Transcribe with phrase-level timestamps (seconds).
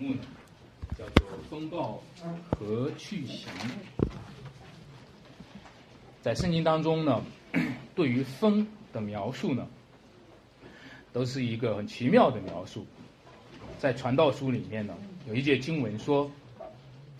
[0.00, 0.20] 目呢，
[0.96, 2.02] 叫做“风暴
[2.50, 3.52] 何去行”。
[6.22, 7.22] 在圣经当中呢，
[7.94, 9.66] 对于风的描述呢，
[11.12, 12.86] 都是一个很奇妙的描述。
[13.78, 14.94] 在传道书里面呢，
[15.28, 16.30] 有一节经文说：“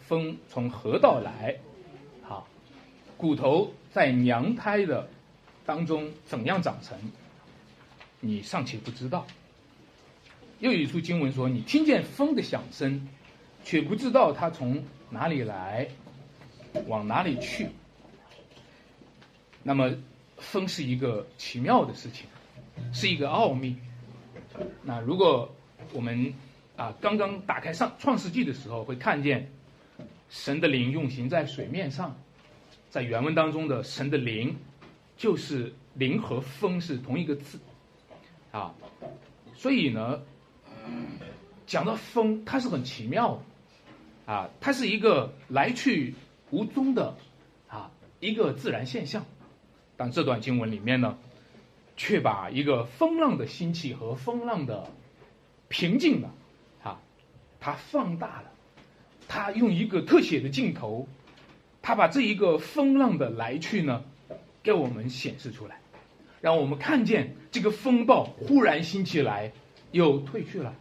[0.07, 1.57] 风从何道来？
[2.23, 2.47] 好，
[3.17, 5.09] 骨头在娘胎的
[5.67, 6.99] 当中怎样长成？
[8.21, 9.27] 你尚且不知道。”
[10.61, 13.09] 又有一处经文说：“你听见风的响声，
[13.65, 15.89] 却不知道它从哪里来，
[16.87, 17.67] 往哪里去。”
[19.65, 19.91] 那么，
[20.37, 22.27] 风是一个奇妙的事情，
[22.93, 23.75] 是一个奥秘。
[24.83, 25.51] 那如果
[25.95, 26.35] 我们
[26.77, 29.51] 啊刚刚打开上创世纪的时候，会看见
[30.29, 32.15] 神的灵运行在水面上，
[32.91, 34.55] 在原文当中的神的灵
[35.17, 37.59] 就是灵和风是同一个字
[38.53, 38.75] 啊，
[39.55, 40.21] 所以呢。
[41.67, 43.37] 讲到风，它是很奇妙
[44.27, 46.15] 的，啊，它是一个来去
[46.51, 47.17] 无踪的，
[47.69, 49.25] 啊，一个自然现象。
[49.97, 51.17] 但这段经文里面呢，
[51.97, 54.91] 却把一个风浪的兴起和风浪的
[55.69, 56.31] 平静呢，
[56.83, 57.01] 啊，
[57.61, 58.51] 它放大了，
[59.29, 61.07] 它用一个特写的镜头，
[61.83, 64.03] 它把这一个风浪的来去呢，
[64.63, 65.79] 给我们显示出来，
[66.41, 69.53] 让我们看见这个风暴忽然兴起来。
[69.93, 70.75] 又退去了，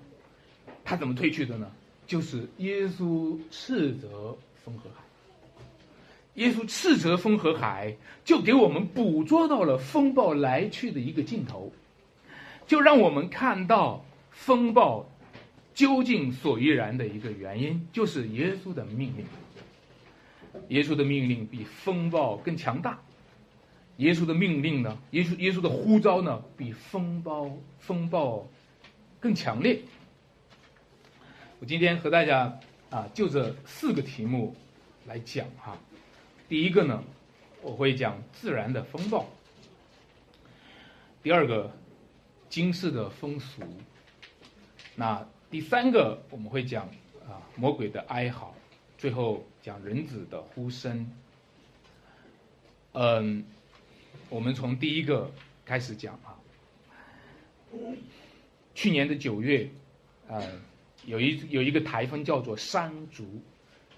[0.83, 1.71] 他怎么退去的呢？
[2.07, 5.03] 就是耶稣斥责风和海。
[6.35, 11.71] 耶稣斥责风和海，就给我们捕捉到了风暴来去的一个镜头，
[12.65, 15.09] 就让我们看到风暴
[15.73, 19.25] 究竟所依然的一个原因，就是耶稣的命令。
[20.69, 22.99] 耶稣的命令比风暴更强大，
[23.97, 24.97] 耶稣的命令呢？
[25.11, 26.41] 耶稣耶稣的呼召呢？
[26.57, 28.47] 比风暴风暴。
[29.19, 29.81] 更强烈。
[31.59, 32.57] 我今天和大家
[32.89, 34.55] 啊，就这四个题目
[35.05, 35.77] 来讲哈。
[36.47, 37.03] 第一个呢，
[37.61, 39.25] 我会讲自然的风暴；
[41.21, 41.71] 第二个，
[42.49, 43.61] 今世的风俗；
[44.95, 46.87] 那第三个，我们会讲
[47.27, 48.53] 啊魔鬼的哀嚎；
[48.97, 51.11] 最后讲人子的呼声。
[52.93, 53.45] 嗯，
[54.29, 55.29] 我们从第一个
[55.65, 56.39] 开始讲啊。
[58.79, 59.69] 去年的九月，
[60.29, 60.41] 呃，
[61.03, 63.25] 有一有一个台风叫做山竹，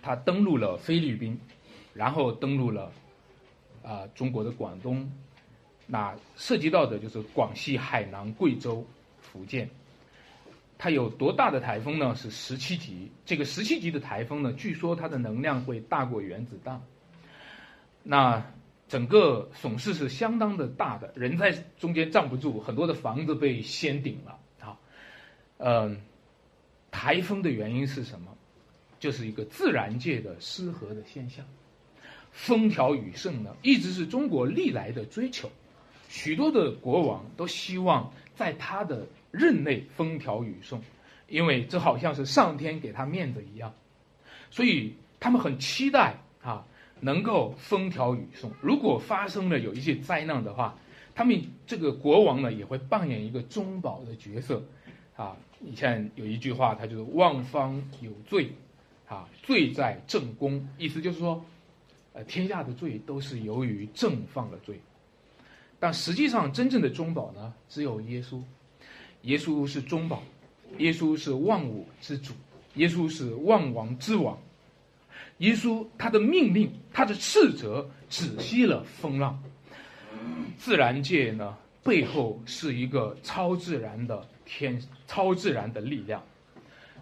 [0.02, 1.40] 它登陆了菲律宾，
[1.94, 2.92] 然后登陆了
[3.84, 5.08] 啊中国的广东，
[5.86, 8.84] 那涉及到的就是广西、海南、贵州、
[9.20, 9.70] 福建。
[10.80, 12.16] 它有多大的台风呢？
[12.16, 13.12] 是十七级。
[13.24, 16.82] 这个十七级的台风呢，据说它的能量会大过原子弹。
[18.02, 18.44] 那
[18.90, 24.40] 整个损失是相当的大的，人在中间站不住，很多的房子被掀顶了。
[25.64, 26.02] 嗯，
[26.90, 28.36] 台风的原因是什么？
[29.00, 31.46] 就是一个自然界的失和的现象。
[32.32, 35.50] 风调雨顺呢，一直是中国历来的追求。
[36.10, 40.82] 许多的国王都希望在他的任内风调雨顺，
[41.28, 43.74] 因为这好像是上天给他面子一样。
[44.50, 46.66] 所以他们很期待啊，
[47.00, 48.52] 能够风调雨顺。
[48.62, 50.78] 如果发生了有一些灾难的话，
[51.14, 54.64] 他们这个国王呢，也会扮演一个中保的角色。
[55.22, 58.52] 啊，以前有一句话，它就是“万方有罪，
[59.08, 61.46] 啊，罪在正宫”，意思就是说，
[62.14, 64.80] 呃，天下的罪都是由于正犯了罪。
[65.80, 68.42] 但实际上，真正的中保呢，只有耶稣。
[69.22, 70.24] 耶稣是中保，
[70.80, 72.34] 耶稣是万物之主，
[72.74, 74.36] 耶稣是万王之王。
[75.38, 79.40] 耶稣他的命令，他的斥责，止息了风浪。
[80.58, 84.28] 自然界呢，背后是一个超自然的。
[84.44, 86.22] 天超自然的力量，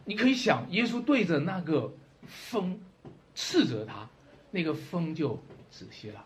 [0.05, 1.91] 你可以想，耶稣对着那个
[2.27, 2.79] 风
[3.33, 4.07] 斥责他，
[4.51, 5.41] 那个风就
[5.71, 6.23] 止息了。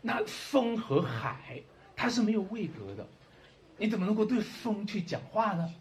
[0.00, 1.60] 那风和海，
[1.96, 3.04] 它是没有位格的，
[3.76, 5.74] 你怎么能够对风去讲话呢？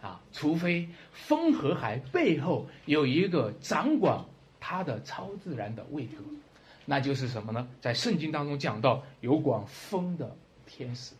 [0.00, 4.24] 啊，除非风和海背后有一个掌管
[4.58, 6.24] 它的超自然的位格，
[6.86, 7.68] 那就是什么呢？
[7.78, 10.34] 在圣经当中讲到有管风的
[10.70, 11.14] 天使，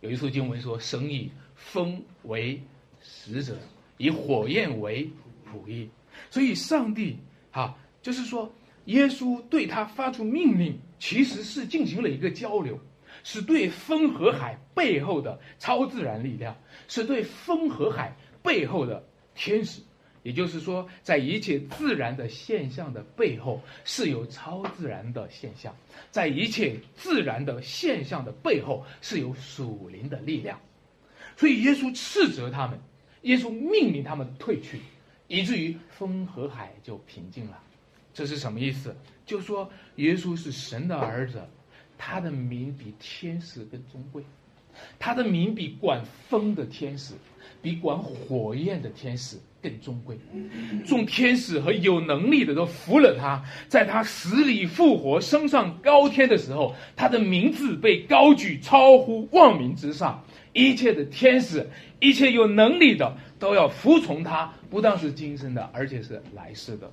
[0.00, 2.62] 有一处经文说，神以风为
[3.02, 3.58] 使者，
[3.98, 5.10] 以火焰为
[5.44, 5.90] 仆役，
[6.30, 7.18] 所以上帝
[7.50, 8.54] 哈，就是说，
[8.84, 12.78] 耶稣对他发出命令，其实是进行了一个交流，
[13.24, 16.56] 是对风和海背后的超自然力量，
[16.86, 19.04] 是对风和海背后的
[19.34, 19.82] 天使，
[20.24, 25.76] 也就是说，在一切自然的现象的背后，是有超自然的现象，
[26.10, 30.58] 在一切自然的现象的背后，是有属灵的力量。
[31.36, 32.80] 所以耶稣斥责他们，
[33.22, 34.80] 耶稣命令他们退去，
[35.28, 37.62] 以至于风和海就平静了。
[38.14, 38.96] 这是什么意思？
[39.26, 41.42] 就说耶稣是神的儿子，
[41.98, 44.24] 他的名比天使更尊贵，
[44.98, 47.14] 他的名比管风的天使，
[47.62, 50.18] 比管火焰的天使更尊贵。
[50.86, 60.24] 众天使和有能力的都服了他，在他死里复活、升上高天的时候，他的名字被高举，超乎万民之上。
[60.52, 61.68] 一切的天使，
[61.98, 66.88] 一切有能力的，都要服从他，不但是今生的，而且是来世的。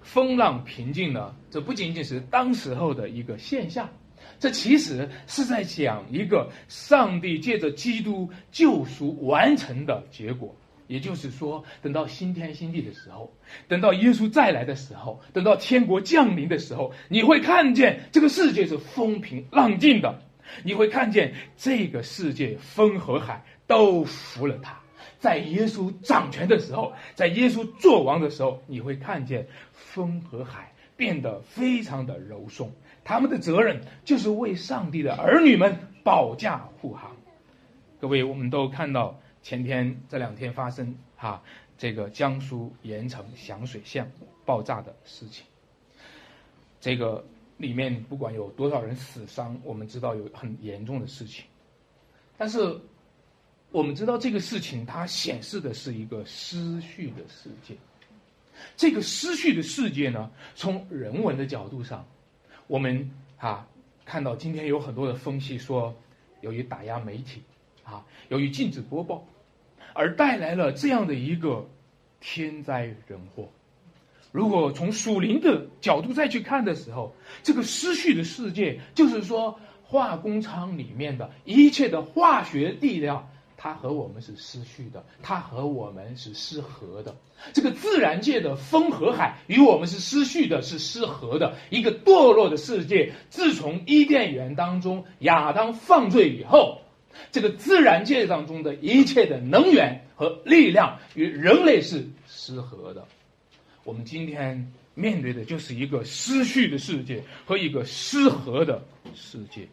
[0.00, 3.86] 风浪平静呢，这不仅仅是当时候的一个现象，
[4.38, 10.54] 这其实是在讲一个上帝借着基督救赎完成的结果。
[10.86, 13.32] 也就是说，等到新天新地的时候，
[13.68, 20.22] 等到耶稣再来的时候，等到天国降临的时候，你会看见这个世界是风平浪静的，
[20.62, 24.78] 你会看见这个世界风和海都服了他。
[25.18, 32.70] 在耶稣掌权的时候，在耶稣做王的时候，你会看见风和海变得非常的柔顺。
[33.04, 37.14] 他们的责任就是为上帝的儿女们保驾护航。
[38.00, 41.42] 各位，我们都看到前天这两天发生哈
[41.76, 44.10] 这个江苏盐城响水巷
[44.44, 45.44] 爆炸的事情。
[46.80, 47.24] 这个
[47.58, 51.44] 里面不管有多少人死伤，我们知道有很严重的事情，
[52.36, 52.80] 但是。
[53.70, 57.74] 我们知道这个事情，它显示的是一个失序的世界。
[58.76, 62.06] 这个失序的世界呢，从人文的角度上，
[62.66, 63.66] 我们啊
[64.04, 65.94] 看到今天有很多的分析说，
[66.40, 67.42] 由于打压媒体，
[67.84, 69.26] 啊，由于禁止播报，
[69.92, 71.68] 而带来了这样的一个
[72.20, 73.48] 天灾人祸。
[74.32, 83.28] 如果从属灵的角度再去看的时候，这个失序的世界，就是说化工厂里面的一切的化学力量。
[83.64, 87.16] 它和我们是失序的，它和我们是失和的。
[87.54, 91.56] 这个自然界的风和海与我们是失序的，是失和的。
[91.70, 96.82] 一个堕落的世界，自从伊甸园当中亚当犯罪以后，
[97.32, 103.02] 这个自然界当中的一切的能源和力量与人类是失和的。
[103.82, 108.84] 我们今天面对的就是一个失序的世界和一个失和的
[109.14, 109.66] 世界。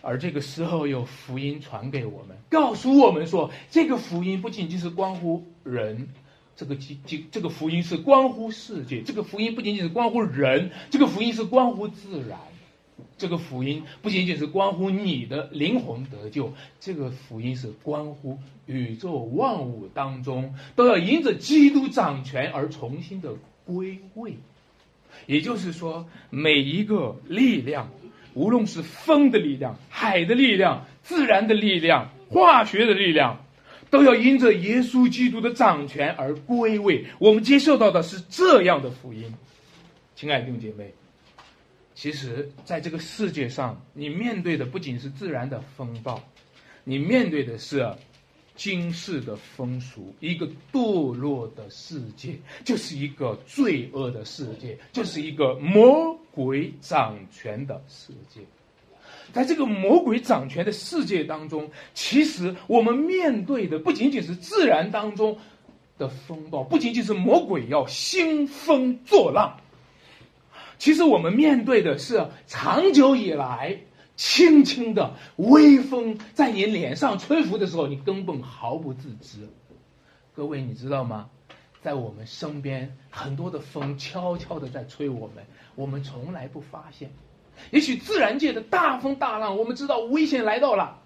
[0.00, 6.08] 而这个时候有福音传给我们，告诉我们说，这个福音不仅仅是关乎人，
[6.56, 12.38] 这个基基这个福音是关乎世界，这个福音不仅仅是关乎人，这个福音是关乎自然，
[13.16, 23.34] 这个福音不仅仅是关乎你的灵魂得救，这个福音是关乎宇宙万物当中都要因着基督掌权而重新的
[23.64, 24.38] 归位，
[25.26, 27.90] 也就是说，每一个力量。
[28.34, 33.44] 无论是风的力量、海的力量、自然的力量、化学的力量，
[33.90, 37.04] 都要因着耶稣基督的掌权而归位。
[37.18, 39.34] 我们接受到的是这样的福音，
[40.14, 40.92] 亲爱的弟兄姐妹。
[41.94, 46.22] 其实，在这个世界上，你面对的不仅是自然的风暴，
[46.84, 47.84] 你面对的是
[48.58, 56.14] 今世的风俗，一个堕落的世界，就是一个罪恶的世界，就是一个魔。
[56.30, 58.40] 鬼掌权的世界，
[59.32, 65.36] 在这个魔鬼掌权的世界当中，其实我们面对的不仅仅是自然当中
[65.96, 69.58] 的风暴，不仅仅是魔鬼要兴风作浪，
[70.78, 73.80] 其实我们面对的是长久以来
[74.18, 79.48] 轻轻的微风在你脸上吹拂的时候，你根本毫不自知。
[80.34, 81.30] 各位，你知道吗？
[81.80, 85.46] 在我们身边，很多的风悄悄的在吹我们。
[85.76, 87.12] 我们从来不发现，
[87.70, 91.00] 也许自然界的大风大浪，我们知道危险来到了，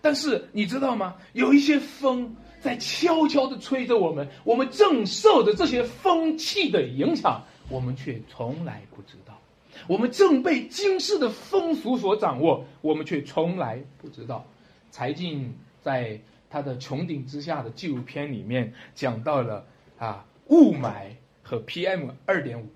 [0.00, 1.16] 但是你知道吗？
[1.34, 9.38] 有一些风在悄悄的吹着我们，我们正受着这些风气的影响，我们却从来不知道。
[9.86, 14.44] 我们正被今世的风俗所掌握，我们却从来不知道。
[14.90, 15.52] 柴静
[15.82, 19.66] 在他的《穹顶之下》的纪录片里面讲到了
[19.98, 21.08] 啊，雾霾
[21.42, 22.66] 和 PM 二点五。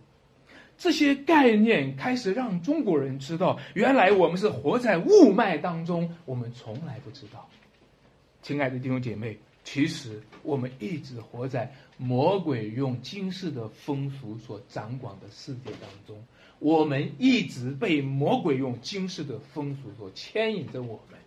[0.77, 7.49] 这些概念开始让中国人知道，原来我们是活在雾霾当中，我们从来不知道。
[8.43, 16.17] 亲爱的弟兄姐妹，其实我们一直活在魔鬼用今世的风俗所掌管的世界当中，
[16.59, 20.83] 我们一直被魔鬼用今世的风俗所牵引着。
[20.83, 21.19] 我们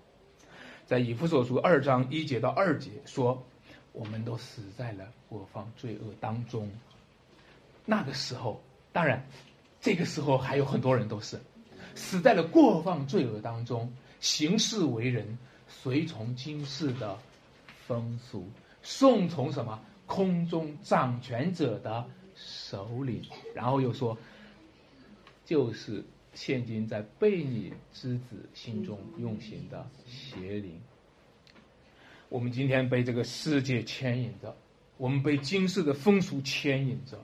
[0.86, 3.44] 在以弗所书二章一节到二节说，
[3.94, 6.70] 我们都死在了过犯罪恶当中。
[7.86, 8.62] 那个时候。
[8.94, 9.26] 当然，
[9.80, 11.40] 这个时候还有很多人都是
[11.96, 15.38] 死在了过放罪恶当中，行事为人
[15.70, 17.18] 随从今世的
[17.88, 18.46] 风俗，
[18.84, 23.24] 顺从什么空中掌权者的首领。
[23.56, 24.18] 然后又说，
[25.46, 30.80] 就是现今在悖逆之子心中运行的邪灵。
[32.30, 34.56] 我们今天被这个世界牵引着，
[34.98, 37.20] 我们被今世的风俗牵引着，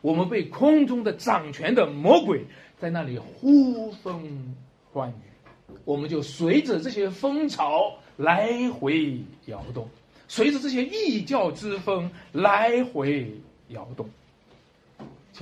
[0.00, 2.44] 我们被空中的掌权的魔鬼
[2.78, 4.56] 在那里呼风
[4.92, 9.88] 唤雨，我们就随着这些风潮来回摇动，
[10.26, 13.30] 随着这些异教之风来回
[13.68, 14.10] 摇动。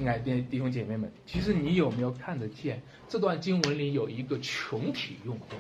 [0.01, 5.59] 亲爱的弟兄姐妹们，其实你有没有看得见这段经文里有一个群体运动？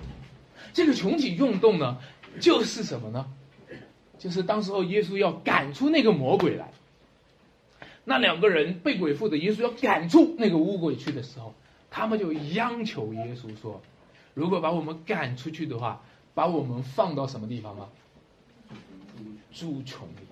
[0.72, 1.98] 这个群体运动呢？
[2.40, 3.30] 就是什么呢？
[4.18, 6.72] 就是当时候耶稣要赶出那个魔鬼来，
[8.06, 11.52] 那两个人被鬼附的，耶稣要赶出那个污鬼去的时候，
[11.90, 13.82] 他们就央求耶稣说
[14.32, 17.90] ：“如果把我们赶出去的话，把我们放到什么地方吗？
[19.52, 20.26] 猪群里。”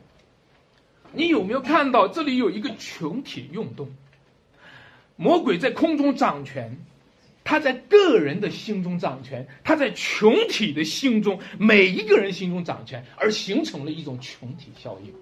[1.12, 3.88] 你有没有看到这里有一个群体运动？
[5.16, 6.76] 魔鬼在空中掌权。
[7.44, 15.14] 他在个人的心中掌权，他在群体的心中，每一个人心中掌权，而形成了一种群体效应。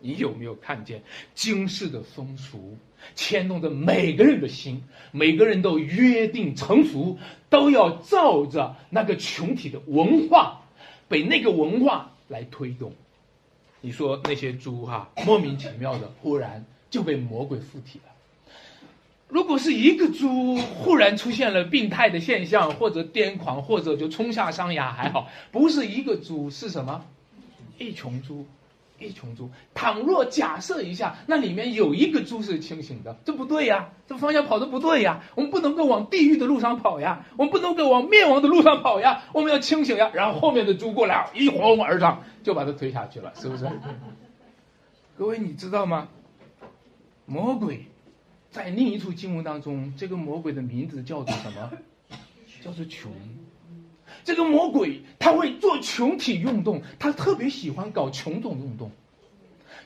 [0.00, 1.02] 你有没有看见
[1.34, 2.78] 今世的风俗
[3.14, 4.82] 牵动着每个人的心？
[5.12, 7.18] 每个人都约定成俗，
[7.50, 10.62] 都要照着那个群体的文化，
[11.06, 12.94] 被那个文化来推动。
[13.80, 18.12] 你说那些猪哈，莫名其妙的忽然就被魔鬼附体了。
[19.28, 27.04] 如果是一个猪忽然出现了病态的现象，或者癫狂，或者就冲下山崖，还好；不是一个猪，是什么？
[27.78, 28.46] 一群猪，
[28.98, 29.50] 一群猪。
[29.74, 40.10] 倘若假设一下，那里面有一个猪是清醒的，这不对呀，这方向跑的不对呀，我们不能够往地狱的路上跑呀，我们不能够往灭亡的路上跑呀，我们要清醒呀。
[40.12, 43.68] 然后后面的猪过来，一哄而上，就把它推下去了，是不是？
[45.18, 46.08] 各位，你知道吗？
[47.26, 47.86] 魔鬼。
[48.50, 51.70] 在另一处经文当中，这个魔鬼的名字叫做什么？
[52.64, 53.12] 叫做穷。
[54.28, 58.90] 这个魔鬼他会做群体运动，他特别喜欢搞群众运动，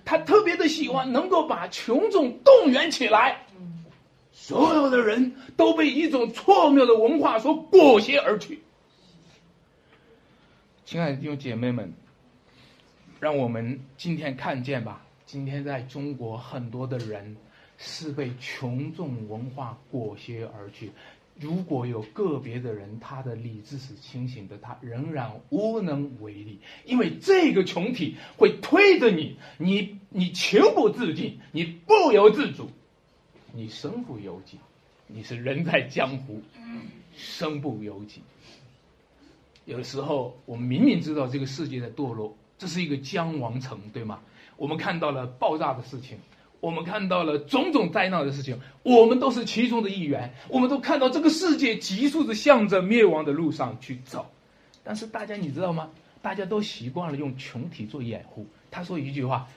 [0.05, 3.47] 他特别的喜欢能够把群众动员起来。
[4.33, 8.61] 所有的人都被一种错谬的文化所裹挟而去。
[10.85, 11.93] 亲爱的弟兄姐妹们，
[13.21, 15.07] 让我们今天看见吧。
[15.25, 17.37] 今天在中国很多的人。
[17.85, 20.93] 是被群众文化裹挟而去。
[21.41, 32.71] 如果有个别的人，他的理智是清醒的，他仍然无能为力，因为这个群体会推着你，你你情不自禁，你不由自主，
[33.53, 34.59] 你身不由己，
[35.07, 36.41] 你是人在江湖，
[37.17, 38.23] 身不由己。
[39.65, 44.21] 有的时候，我们明明知道这个世界在堕落，这是一个将亡城，对吗？
[44.57, 46.19] 我们看到了爆炸的事情。
[46.63, 50.33] 我们看到了种种灾难的事情，我们都是其中的一员。
[50.49, 54.31] 我们都看到这个世界急速的向着灭亡的路上去走，
[54.85, 55.91] 但是大家你知道吗？
[56.23, 58.47] 大家都习惯了用群体做掩护。
[58.71, 59.49] 他说一句话：“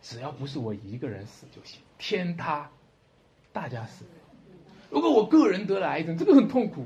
[0.00, 2.70] 只要不是我一个人死就行，天塌，
[3.52, 4.04] 大家死。
[4.90, 6.82] 如果我个人得了癌症，这个很痛苦；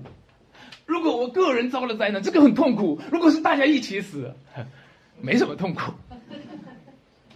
[0.86, 2.98] 如果我个人遭了灾难，这个很痛苦。
[3.12, 4.34] 如果是大家一起死，
[5.20, 5.92] 没什么痛苦。”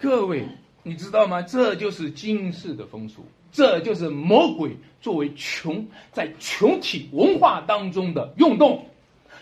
[0.01, 0.49] 各位。
[0.83, 1.43] 你知道吗？
[1.43, 8.87] 这就是今世的风俗，这就是魔鬼作为穷在群体文化当中的运动，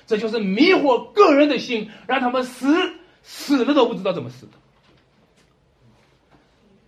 [0.07, 4.53] 这就是迷惑个人的心，让他们死死了都不知道怎么死的。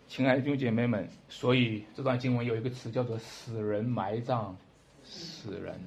[0.07, 4.55] 亲爱的弟兄姐妹们，所以这段经文有一个词叫做“死人埋葬
[5.03, 5.81] 死人”。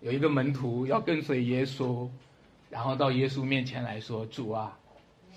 [0.00, 2.08] 有一个门徒要跟随耶稣，
[2.70, 4.78] 然后到耶稣面前来说：“主啊，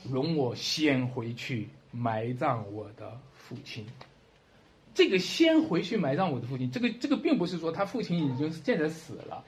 [0.04, 3.86] 容我先回去。”埋葬我的父亲，
[4.94, 9.44] 这个先回去埋葬我的父亲，这个这个并不是说他父亲已经现在死了，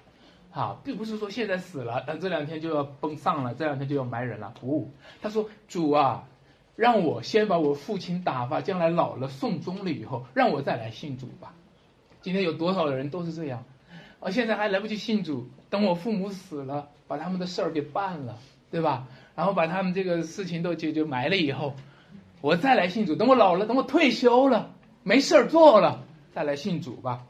[0.52, 4.54] 啊，并不是说现在死了，但这两天就要奔丧了，这两天就要埋人了。
[4.62, 4.90] 不，
[5.22, 6.28] 他说主啊，
[6.76, 11.54] 让我先把我父亲打发，将来老了送终了以后，让我再来信主吧。
[12.22, 13.66] 今天有多少人都是这样，
[14.20, 18.38] 啊，现在还来不及信主，等我父母死了，把他们的事儿给办了，
[18.72, 19.08] 对吧？
[19.36, 21.76] 然后把他们这个事情都解决埋了以后。
[22.40, 24.72] 我再来信主，等我老了，等我退休了，
[25.04, 26.04] 没事儿做了，
[26.34, 27.24] 再来信主吧。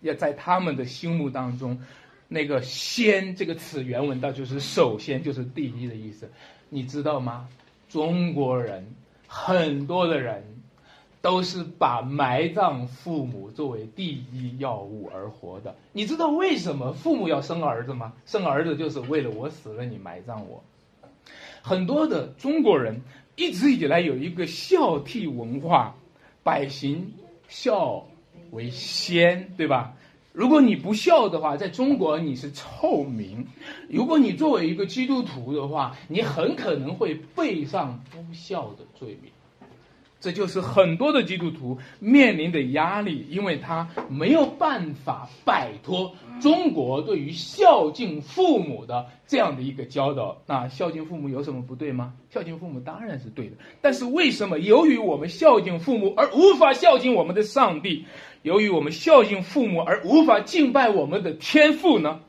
[0.00, 1.78] 要在他们的心目当中，
[2.26, 6.30] 那个“先”这个词原文到就是首先就是第一的意思，
[6.70, 7.48] 你知道吗？
[7.88, 8.94] 中国人
[9.26, 10.42] 很多的人
[11.20, 15.74] 都是把埋葬父母作为第一要务而活的。
[15.92, 18.14] 你知道为什么父母要生儿子吗？
[18.24, 20.64] 生儿子就是为了我死了你埋葬我。
[21.60, 23.02] 很多的中国人。
[23.36, 25.94] 一直以来有一个孝悌文化，
[26.42, 27.12] 百行
[27.48, 28.06] 孝
[28.50, 29.94] 为先，对吧？
[30.32, 33.46] 如果你不孝的话，在中国你是臭名。
[33.88, 39.30] 如果你作为一个基督徒的话，你很可能会背上不孝的罪名。
[40.18, 50.38] 这就是很多的基督徒面临的压力，因为他没有办法摆脱中国对于孝敬父母的这样的一个教导。
[50.46, 52.14] 那孝敬父母有什么不对吗？
[52.30, 53.56] 孝敬父母当然是对的。
[53.80, 58.04] 但是为什么由于我们孝敬父母而无法孝敬我们的上帝？
[58.42, 62.20] 由于我们孝敬父母而无法敬拜我们的天父呢？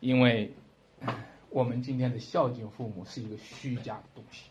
[0.00, 0.52] 因为，
[1.48, 4.49] 我们今天的孝敬父母是一个虚假的东西，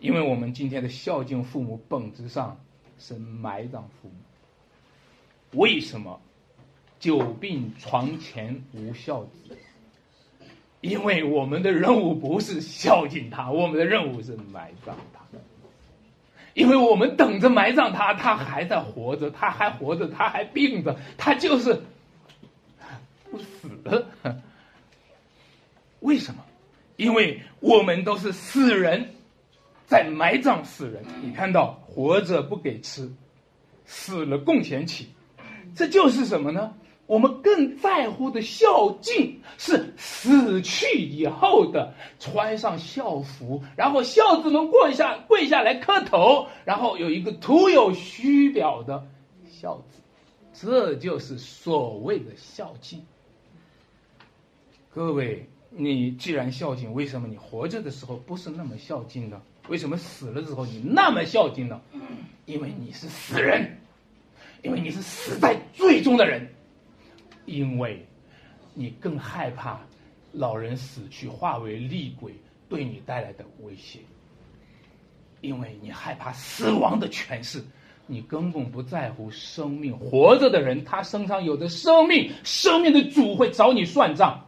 [0.00, 2.58] 因为我们今天的孝敬父母本质上
[2.98, 5.60] 是埋葬父母。
[5.60, 6.20] 为什么
[7.00, 9.56] 久病床前无孝子？
[10.80, 15.18] 因为我们的任务不是孝敬他，我们的任务是埋葬他。
[16.54, 21.82] 因为我们等着埋葬他，他还在活着，他还活着，他还病着，他就是
[23.30, 24.04] 不死。
[26.00, 26.44] 为什么？
[26.96, 29.08] 因为我们都是死人，
[29.88, 31.02] 在埋葬死人。
[31.24, 33.10] 你看到活着不给吃，
[33.86, 35.08] 死了供钱起，
[35.74, 36.74] 这就是什么呢？
[37.06, 49.06] 我们更在乎的孝敬是死去以后的穿上孝服，然后孝子们跪下跪下来磕头，然后有一个徒有虚表的
[49.50, 50.02] 孝子，
[50.52, 53.02] 这就是所谓的孝敬。
[54.90, 59.40] 各位，你既然孝敬，为什么你活着的时候不是那么孝敬呢？
[59.68, 61.80] 为什么死了之后你那么孝敬呢？
[62.46, 63.78] 因为你是死人，
[64.62, 66.48] 因为你是死在最终的人。
[67.44, 68.06] 因为，
[68.74, 69.80] 你更害怕
[70.32, 72.34] 老人死去化为厉鬼
[72.68, 74.00] 对你带来的威胁。
[75.40, 77.62] 因为你害怕死亡的权势，
[78.06, 79.96] 你根本不在乎生命。
[79.96, 84.47] 活着的人，他身上有着生命，生命的主会找你算账。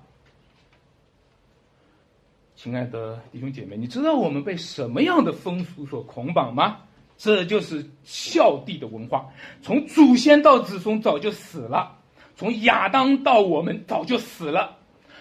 [2.63, 6.83] 亲爱的弟兄姐妹，你知道我们被什么样的风俗所捆绑吗？
[7.17, 11.99] 这就是孝弟的文化，从祖先到子孙早就死了。
[12.37, 14.77] 从亚当到我们早就死了，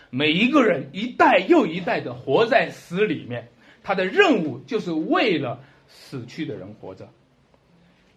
[0.10, 3.48] 每一个人一代又一代的活在死里面，
[3.84, 7.08] 他的任务就是为了死去的人活着。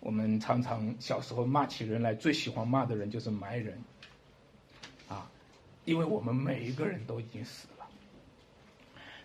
[0.00, 3.80] 我们常常小时候骂起人来，最喜欢骂的人就是埋人，
[5.08, 5.30] 啊，
[5.84, 7.81] 因为我们每一个人都已经死了。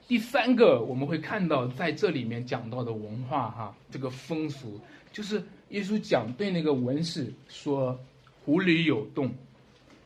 [0.07, 4.79] 第三个我们会看到在这里面讲到的文化哈，这个风俗
[5.11, 7.99] 就是耶稣讲对那个文士说
[8.45, 9.29] ：“湖里有洞。”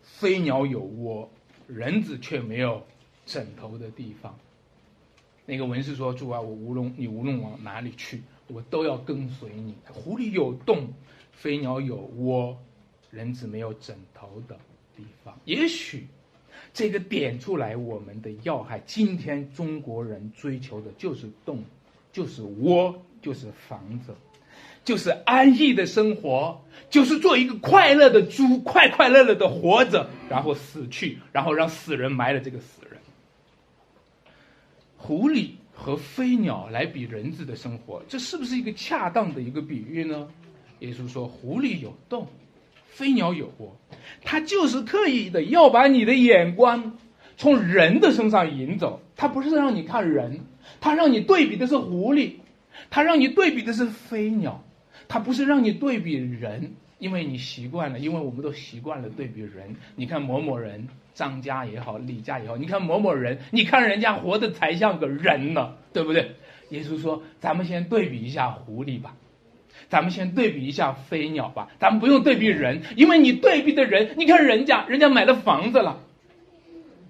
[0.04, 1.30] 飞鸟有窝，
[1.68, 2.84] 人子却没有
[3.26, 4.36] 枕头的地方。
[5.46, 9.76] 那个文士说：“主啊，我无论你无论往哪里去，我都要跟随你。
[9.88, 10.88] 湖里有洞，
[11.32, 12.58] 飞鸟有窝，
[13.10, 14.58] 人子没有枕头的
[14.96, 15.40] 地方。
[15.46, 16.08] 也许
[16.74, 18.82] 这个点出来我们的要害。
[18.86, 21.64] 今天中国人追求的就是洞，
[22.12, 24.14] 就是窝，就是房子。”
[24.84, 33.00] 就是安逸的生活，就是做一个快乐的猪，快快乐乐的活着，然后死去，然后让死人埋了这个死人。
[34.98, 40.28] 狐狸和飞鸟来比人子的生活，这是不是一个恰当的一个比喻呢？
[40.80, 42.28] 耶稣说：“狐狸有洞，
[42.92, 43.76] 飞鸟有窝，
[44.24, 46.98] 他就是刻意的要把你的眼光
[47.38, 49.02] 从人的身上引走。
[49.16, 50.42] 他不是让你看人，
[50.80, 52.34] 他让你对比的是狐狸，
[52.90, 54.64] 他让你对比的是飞鸟。”
[55.08, 59.76] 他不是让你对比人，因为你习惯了，因为我们都习惯了对比人。
[59.98, 66.32] 你看某某人，张家也好，李家也好，你看某某人，你看人家活的才像个人呢，对不对？
[66.70, 69.14] 耶稣说：“咱们先对比一下狐狸吧，
[69.92, 76.00] 咱们先对比一下飞鸟吧，咱们不用对比人，因为你对比的人，你看人家，人家买了房子了，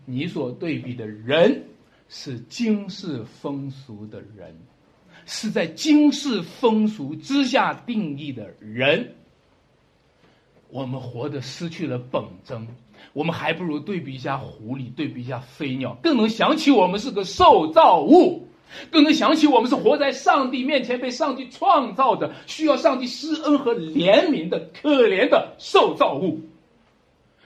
[0.06, 1.64] 你所对比的人
[2.10, 4.54] 是经世风俗的人。”
[5.28, 9.14] 是在经世风俗之下定义的人，
[10.68, 12.68] 我们活得失去了本真，
[13.14, 18.48] 我们还不如对比一下狐狸，对比一下飞鸟，更能想起我们是个受造物，
[18.90, 26.40] 更能想起我们是活在上帝面前被上帝创造的，需要上帝施恩和怜悯的可怜的受造物。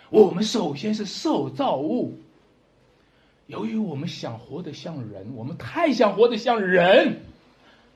[0.09, 2.17] 我们首先是受造物，
[3.47, 7.21] 由于我们想活得像人，我们太想活得像人。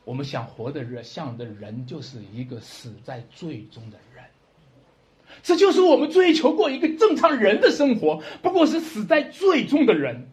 [0.06, 4.26] 我们想活的人像的人，就是一个死在最终的人。
[5.44, 10.32] 这就是我们追求过一个正常人的生活，不过是死在最终的人。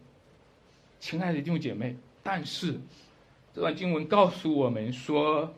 [0.99, 1.95] 亲爱的弟兄姐妹，
[2.29, 2.77] 但是
[3.55, 5.49] 这段经文告诉我们说，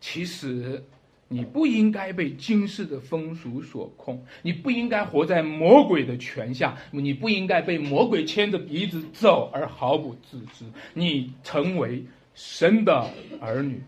[0.00, 0.82] 其实
[1.28, 10.64] 你不应该被今世的风俗所控，你不应该活在魔鬼的权下，你不应该被魔鬼牵着鼻子走而毫不自知。
[10.92, 13.08] 你成为神的
[13.40, 13.80] 儿女，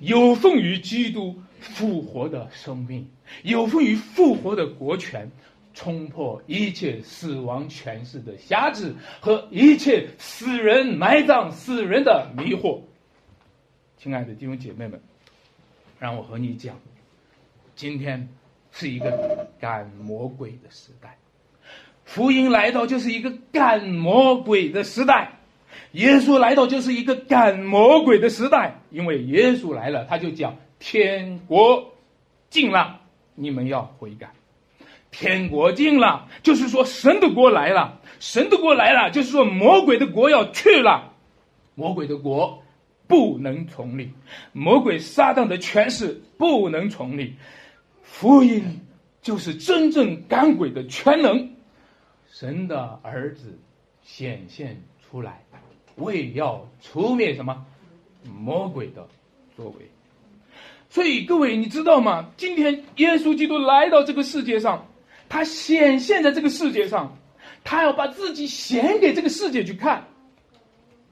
[0.00, 3.06] 有奉于基督复活的生命，
[3.42, 5.30] 有奉于复活的国权。
[5.76, 12.80] 冲破一切死亡权势的辖制和一切死人埋葬死人的迷惑，
[13.98, 14.98] 亲爱的弟兄姐妹们，
[15.98, 16.74] 让我和你讲，
[17.74, 18.26] 今天
[18.72, 21.18] 是一个赶魔鬼的时代，
[22.06, 25.30] 福音来到就是一个赶魔鬼的时代，
[25.92, 31.92] 耶稣来到就是一个赶魔鬼的时代，因为耶稣来了，他就讲天国
[32.48, 32.98] 近了，
[33.34, 34.30] 你们要悔改。
[35.18, 38.02] 天国近了，就是说神的国来了。
[38.20, 41.14] 神的国来了，就是说魔鬼的国要去了。
[41.74, 42.62] 魔鬼的国
[43.06, 44.10] 不能重立，
[44.52, 47.34] 魔鬼撒旦的权势不能重立。
[48.02, 48.82] 福音
[49.22, 51.50] 就是真正赶鬼的全能。
[52.30, 53.58] 神的儿子
[54.02, 55.42] 显现出来，
[55.94, 57.64] 为要除灭什么
[58.38, 59.08] 魔鬼的
[59.56, 59.90] 作为。
[60.90, 62.28] 所以各位，你知道吗？
[62.36, 64.86] 今天耶稣基督来到这个世界上。
[65.28, 67.16] 他显现在这个世界上，
[67.64, 70.04] 他要把自己显给这个世界去看，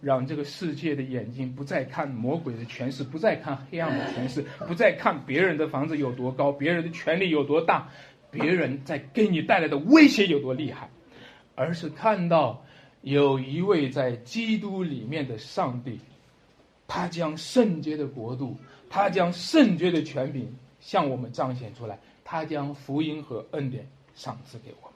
[0.01, 7.89] 让这个世界的眼睛不再看魔鬼的权势，不再看黑暗的权势，不再看别人的房子有多高，别人的权力有多大，
[8.31, 10.89] 别人在给你带来的威胁有多厉害，
[11.55, 12.65] 而是看到
[13.03, 15.99] 有一位在基督里面的上帝，
[16.87, 18.57] 他将圣洁的国度，
[18.89, 23.89] 他将圣洁的权柄向我们彰显出来，他将福音和恩典。
[24.15, 24.95] 赏赐给我们。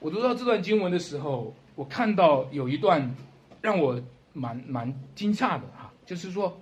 [0.00, 3.16] 我读到这段经文的时候，我看到有一段
[3.60, 4.00] 让我
[4.32, 6.56] 蛮蛮惊诧的哈，就是说，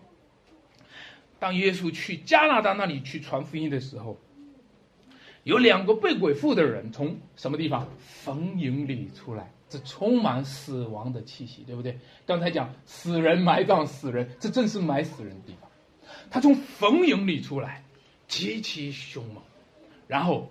[1.39, 4.17] 当耶稣去加拿大那里去传福音的时候，
[5.43, 11.99] 有两个被鬼附的人从什么地方坟茔里出来，这充满死亡的气息，对不对？
[12.25, 15.71] 刚才讲死人埋葬死人，这正是埋死人的地方。
[16.31, 17.85] 他从坟茔里出来，
[18.27, 19.43] 极其凶猛，
[20.09, 20.51] 然后。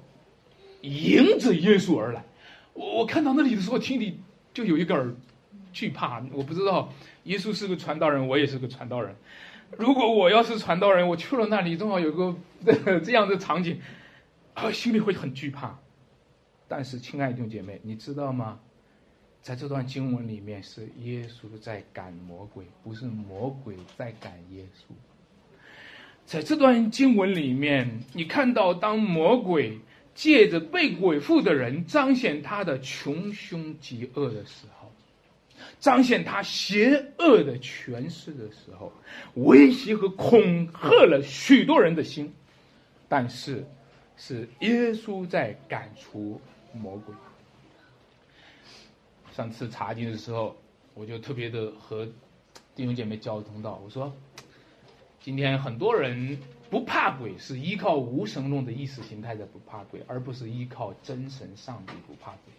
[0.85, 2.23] 迎着耶稣而来，
[2.73, 4.19] 我我看到那里的时候，心里
[4.53, 5.15] 就有一个
[5.73, 6.23] 惧怕。
[6.31, 6.93] 我不知道
[7.23, 9.15] 耶稣是个传道人，我也是个传道人。
[9.77, 12.35] 如果我要是传道人，我去了那里，正好有个
[13.03, 13.81] 这样的场景，
[14.53, 15.75] 啊，心里会很惧怕。
[16.67, 18.59] 但是，亲爱的弟兄姐妹，你知道吗？
[19.41, 24.93] 在这段经文里面，是耶稣在赶魔鬼，不是魔鬼在赶耶稣。
[26.25, 29.79] 在这段经文里面，你看到当魔鬼。
[30.15, 34.89] 借着被鬼附的人彰显他的穷凶极恶的时候，
[35.79, 38.93] 彰显他邪恶的权势的时候，
[39.33, 42.33] 威胁和恐吓了许多人的心，
[43.09, 43.67] 但是
[44.15, 46.39] 是耶稣在赶出
[46.71, 47.13] 魔鬼。
[49.33, 50.55] 上次查经的时候，
[50.93, 52.07] 我就特别的和
[52.73, 54.15] 弟兄姐妹交通到，我说，
[55.19, 56.39] 今天很多人。
[56.69, 62.53] 不怕鬼是依靠无神论的意识形态在不怕鬼，而不是依靠真神上帝不怕鬼。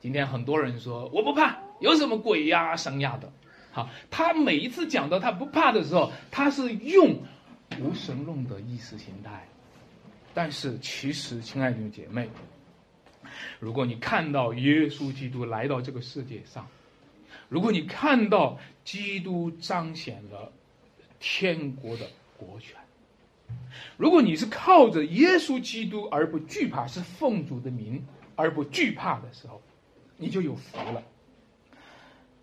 [0.00, 3.32] 今天很多人说我不怕，有什么鬼呀神呀的。
[3.70, 7.16] 好，他每一次讲到他不怕的时候，他是用
[7.80, 9.46] 无神论的意识形态。
[10.34, 12.28] 但是其实，亲爱的姐妹，
[13.60, 16.66] 如果你看到耶稣基督来到这个世界上，
[17.48, 20.50] 如果你看到基督彰显了
[21.20, 22.81] 天国的国权。
[23.96, 28.04] 如果你是靠着耶稣基督而不惧怕，是奉主的名
[28.36, 29.60] 而不惧怕的时候，
[30.16, 31.02] 你就有福了。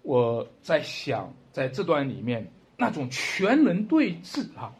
[0.02, 4.74] 我在想，在这段里面那种全能对峙啊，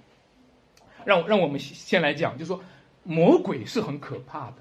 [1.06, 2.62] 让让我们先来讲，就说
[3.04, 4.58] 魔鬼是很可怕的，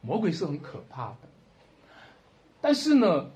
[0.00, 1.28] 魔鬼是很可怕的，
[2.60, 3.30] 但是呢。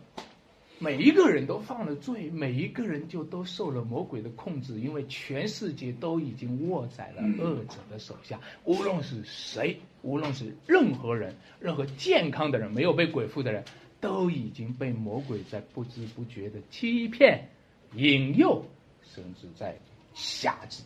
[0.79, 8.39] 每一个人都犯了罪，每一个人就都受了魔鬼的控制，因为全世界都已经握在了恶者的手下。
[8.65, 13.65] 无论是谁，无论是任何人，任何健康的人，没有被鬼附的人，
[14.03, 17.49] 都已经被魔鬼在不知不觉的欺骗、
[17.95, 18.63] 引诱，
[19.03, 19.75] 甚至在
[20.13, 20.83] 辖制。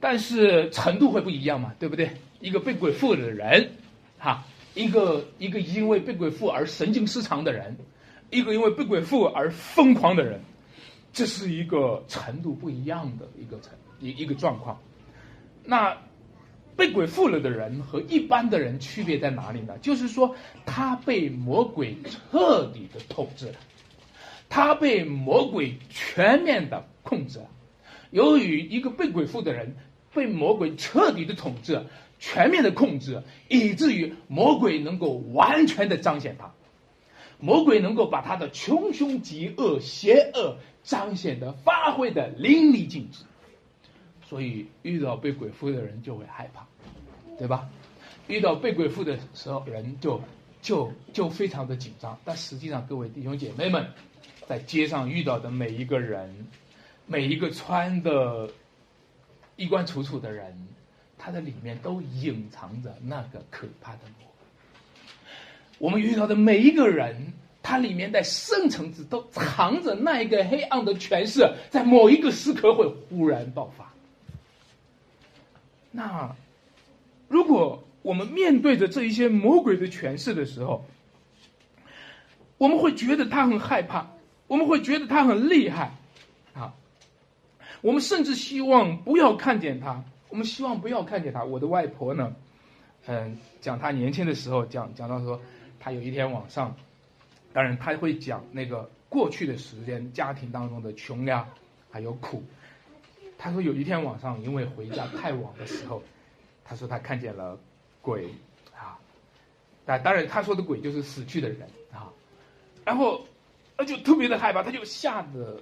[0.00, 1.74] 但是程度会不一样嘛？
[1.78, 2.10] 对不对？
[2.40, 3.72] 一个被鬼附的人，
[4.18, 7.76] 哈，一个一个因为被鬼附而神经失常的人。
[8.30, 10.40] 一个因为被鬼附而疯狂的人，
[11.12, 14.80] 这是一个程度不一样的一个程一一个状况。
[15.64, 15.96] 那
[16.76, 19.76] 被鬼附了的人和一般的人区别在哪里呢？
[19.78, 23.54] 就是说，他被魔鬼彻底的统治了，
[24.48, 27.50] 他被魔鬼全面的控制了。
[28.10, 29.76] 由于一个被鬼附的人
[30.14, 31.84] 被魔鬼彻底的统治、
[32.18, 36.52] 全面的控制，以至于魔鬼能够完全的彰显他，
[37.40, 43.24] 魔鬼能够把他的穷凶极恶、邪恶彰显的、发挥的淋漓尽致。
[44.24, 46.66] 所以遇到被鬼附的人就会害怕，
[47.38, 47.68] 对吧？
[48.26, 50.20] 遇到被鬼附的时候，人就
[50.60, 52.18] 就就非常的紧张。
[52.24, 53.88] 但实际上，各位弟兄姐妹们，
[54.46, 56.46] 在街上遇到的每一个人。
[57.10, 58.50] 每一个穿的
[59.56, 60.68] 衣冠楚楚的人，
[61.16, 64.27] 他的里面都隐藏着那个可怕的魔。
[65.78, 73.92] 我们遇到的每一个人，他里面的深层次都藏着那一个黑暗的权势，在某一个时刻会忽然爆发。
[75.90, 76.34] 那
[77.28, 80.84] 如果我们面对着这一些魔鬼的权势的时候，
[82.58, 84.06] 我们会觉得他很害怕，
[84.46, 85.94] 我们会觉得他很厉害。
[86.54, 86.74] 啊
[87.80, 91.44] 我们甚至希望不要看见他，我们希望不要看见他。
[91.44, 92.34] 我的外婆呢，
[93.06, 95.40] 嗯，讲她年轻的时候，讲讲到说，
[95.80, 96.76] 他有一天晚上，
[97.52, 101.48] 当然他会讲那个过去的时间，家庭当中的穷呀，
[101.90, 102.42] 还有苦。
[103.38, 106.02] 他说有一天晚上，因为回家太晚的时候，
[106.64, 107.58] 他说他看见了
[108.02, 108.28] 鬼
[108.76, 108.98] 啊，
[109.84, 112.12] 但当然他说的鬼就是死去的人啊，
[112.84, 113.24] 然后，
[113.76, 115.60] 他就特别的害怕，他就吓得。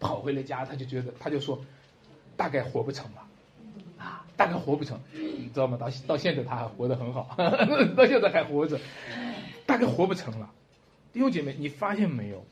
[0.00, 1.60] 跑回了家，他就觉得，他就说，
[2.36, 3.26] 大概活不成了，
[3.98, 5.76] 啊，大概活不成，你知道吗？
[5.76, 7.34] 到到现在他还活得很好，
[7.96, 8.78] 到现在还活着，
[9.68, 10.50] 大概活不成了。
[11.12, 12.42] 弟兄姐妹，你发现没有，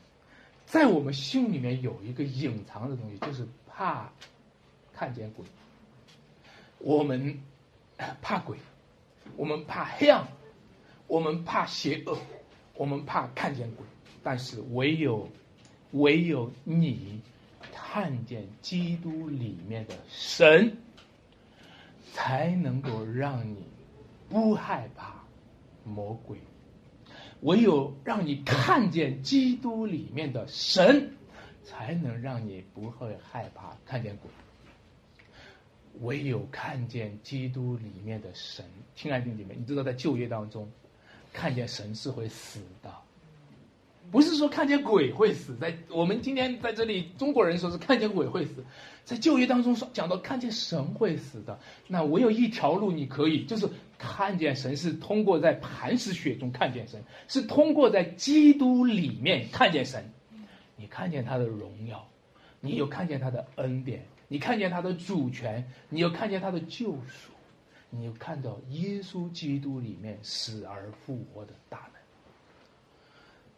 [0.67, 4.11] 在我们心里面有一个隐藏的东西，就是怕
[4.93, 5.43] 看见鬼。
[6.77, 7.41] 我们
[8.21, 8.59] 怕鬼，
[9.35, 10.27] 我们怕黑暗，
[11.07, 12.19] 我们怕邪恶，
[12.75, 13.83] 我们怕看见鬼。
[14.23, 15.27] 但是唯有，
[15.93, 17.21] 唯有你。
[17.89, 20.77] 看见基督里面的神，
[22.13, 23.63] 才能够让你
[24.29, 25.23] 不害怕
[25.83, 26.37] 魔鬼。
[27.41, 31.11] 唯有让你看见基督里面的神，
[31.63, 34.29] 才能让你不会害怕看见鬼。
[36.01, 40.69] 唯有看见基督里面的神，亲爱的弟兄们，你知道在旧约当中，
[41.33, 42.93] 看见神是会死的。
[44.09, 48.63] 不是说看见鬼会死，在我们今天在这里中国人说是看见鬼会死，
[49.03, 60.09] 在旧约当中说讲到看见神会死的，那我有一条路你可以，就是看见神是通过在磐石血中看见神，是通过在基督里面看见神，
[60.77, 62.07] 你看见他的荣耀，
[62.61, 67.33] 你有看见他的恩典，你看见他的主权，你有看见他的救赎，
[67.89, 71.96] 你有看到耶稣基督里面死而复活的大能。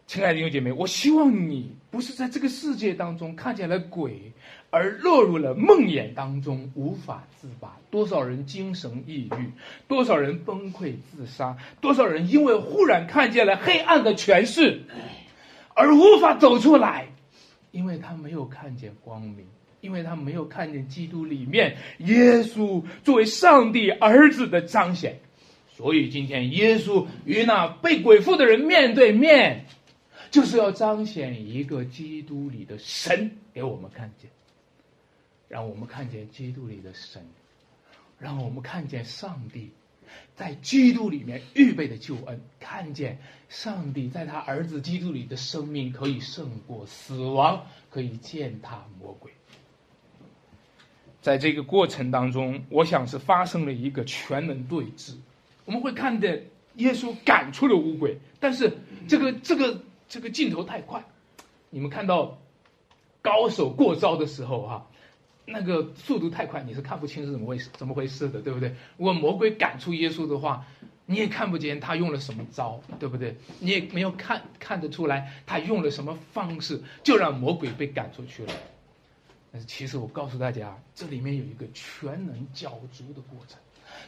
[0.10, 4.34] 亲爱的弟兄姐妹，我希望你不是在这个世界当中看见了鬼，
[4.72, 7.78] 而落入了梦魇当中无法自拔。
[7.92, 9.52] 多少人精神抑郁，
[9.88, 14.82] 多少人崩溃自杀，多少人因为忽然看见了黑暗的权势，
[15.76, 17.06] 而无法走出来，
[17.70, 19.46] 因为他没有看见光明，
[19.80, 25.20] 因为他没有看见基督里面耶稣作为上帝儿子的彰显。
[25.78, 29.68] 所以今天耶稣与那被鬼附的人面对面。
[30.32, 34.30] 就是要彰显一个基督里的神给我们看见，
[35.48, 37.26] 让我们看见基督里的神，
[38.20, 39.72] 让我们看见上帝
[40.36, 43.18] 在基督里面预备的救恩，看见
[43.50, 49.32] 上帝在他儿子基督里的生命可以胜过死亡，可以践踏魔鬼。
[51.22, 55.16] 在这个过程当中，我想是发生了一个全能对峙。
[55.66, 58.72] 我们会看见耶稣赶出了乌鬼，但是
[59.08, 59.82] 这个这个。
[60.10, 61.06] 这个镜头太快，
[61.70, 62.40] 你们看到
[63.22, 64.88] 高手过招的时候哈，
[65.46, 68.76] 那个速度太快，你是看不清是怎么回事怎么回事的，对不对？
[68.98, 70.66] 如果魔鬼赶出耶稣的话，
[71.06, 73.38] 你也看不见他用了什么招，对不对？
[73.60, 78.54] 你也没有看看得出来他用了什么方式，就让魔鬼被赶出去了。
[79.52, 83.60] 但是其实我告诉大家，这里面有一个全能角逐的过程，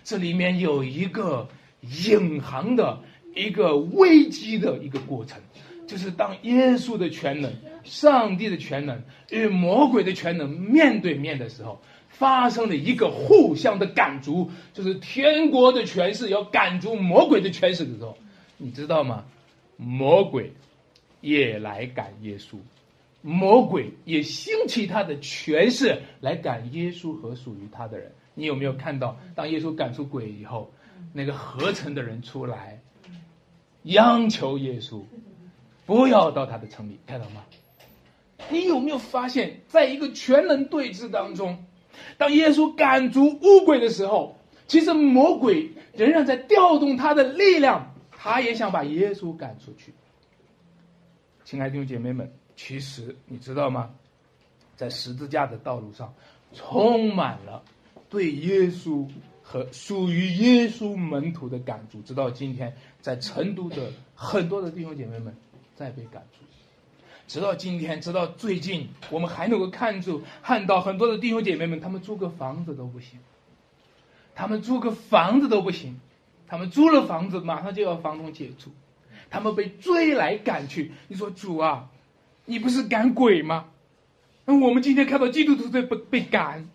[0.04, 1.48] 这里面有一个
[1.82, 3.00] 隐含的
[3.36, 5.40] 一个危机的一个过程。
[5.92, 7.52] 就是当耶稣的全能、
[7.84, 18.18] 上帝的全能与魔鬼的全能面对面的时候，发生了一个互相的赶逐，就是天国的权势要赶逐魔鬼的权势的时候，
[18.56, 19.26] 你知道吗？
[19.76, 20.54] 魔鬼
[21.20, 22.56] 也来赶耶稣，
[23.22, 28.14] 魔鬼也兴起他的权势来赶耶稣和属于他的人。
[28.34, 30.72] 你有没有看到，当耶稣赶出鬼以后，
[31.12, 32.80] 那个合成的人出来
[33.84, 35.04] 央求耶稣？
[35.92, 37.44] 不要到他的城里，看到吗？
[38.50, 41.66] 你有没有发现，在一个全能对峙当中，
[42.18, 49.94] 当耶稣赶逐乌鬼的时候，其实魔鬼仍然在调动他的力量，他也想把耶稣赶出去。
[51.44, 53.90] 亲爱的弟兄姐妹们，其实你知道吗？
[54.78, 56.14] 在十字架的道路上，
[56.54, 57.62] 充满了
[58.10, 59.06] 对耶稣
[59.44, 62.02] 和属于耶稣门徒的赶逐。
[62.04, 65.36] 直到今天，在成都的很多的弟兄姐妹们
[65.76, 66.62] 再被赶出去。
[67.28, 73.20] 直到今天，直到最近，我们还能够看出看到很多的弟兄姐妹们，他们租个房子都不行，
[74.36, 76.00] 他们租个房子都不行，
[76.48, 78.72] 他们租了房子，马上就要房东解除，
[79.30, 80.92] 他们被追来赶去。
[81.08, 81.90] 你说主啊，
[82.46, 83.68] 你不是赶鬼吗？
[84.44, 86.68] 那我们今天看到基督徒在被被赶，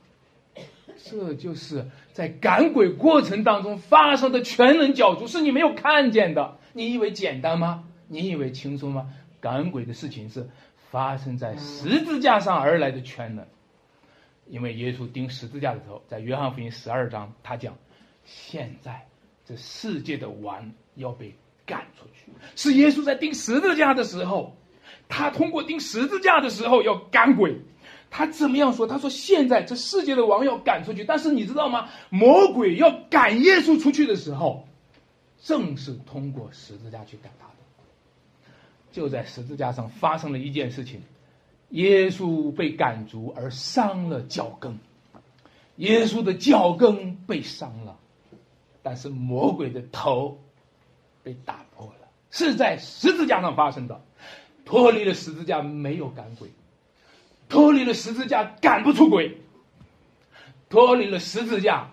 [1.05, 6.57] 这就是在赶鬼过程当中发生的全能角逐，是你没有看见的。
[6.73, 7.85] 你以为简单吗？
[8.09, 9.13] 你以为轻松吗？
[9.41, 10.49] 赶鬼的事情是
[10.91, 13.47] 发生在十字架上而来的全能，
[14.49, 17.77] 因为耶稣钉十字架的时候，在约翰福音十二章，他讲：
[18.25, 19.07] 现在
[19.45, 22.33] 这世界的王要被赶出去。
[22.57, 24.57] 是耶稣在钉十字架的时候，
[25.09, 27.61] 他通过钉十字架的时候要赶鬼。
[28.11, 28.87] 他怎么样说？
[28.87, 31.89] 他说：现在这世界的王要赶出去，但是你知道吗？
[32.09, 34.67] 魔鬼要赶耶稣出去的时候，
[35.41, 37.47] 正是通过十字架去赶他。
[38.93, 41.03] 就在十字架上发生了一件事情，
[41.71, 44.79] 耶稣被赶逐而伤了脚跟，
[45.77, 47.99] 耶稣的脚跟被伤了，
[48.83, 50.39] 但是魔鬼的头
[51.23, 54.01] 被打破了，是在十字架上发生的。
[54.65, 56.49] 脱离了十字架没有赶鬼，
[57.49, 59.39] 脱离了十字架赶不出鬼，
[60.69, 61.93] 脱离了十字架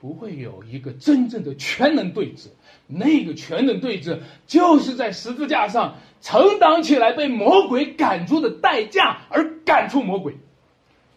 [0.00, 2.46] 不会有一个真正的全能对峙。
[2.90, 10.36] 那个全能对峙，就是在十字架上承担起来被魔鬼赶出的代价，而赶出魔鬼。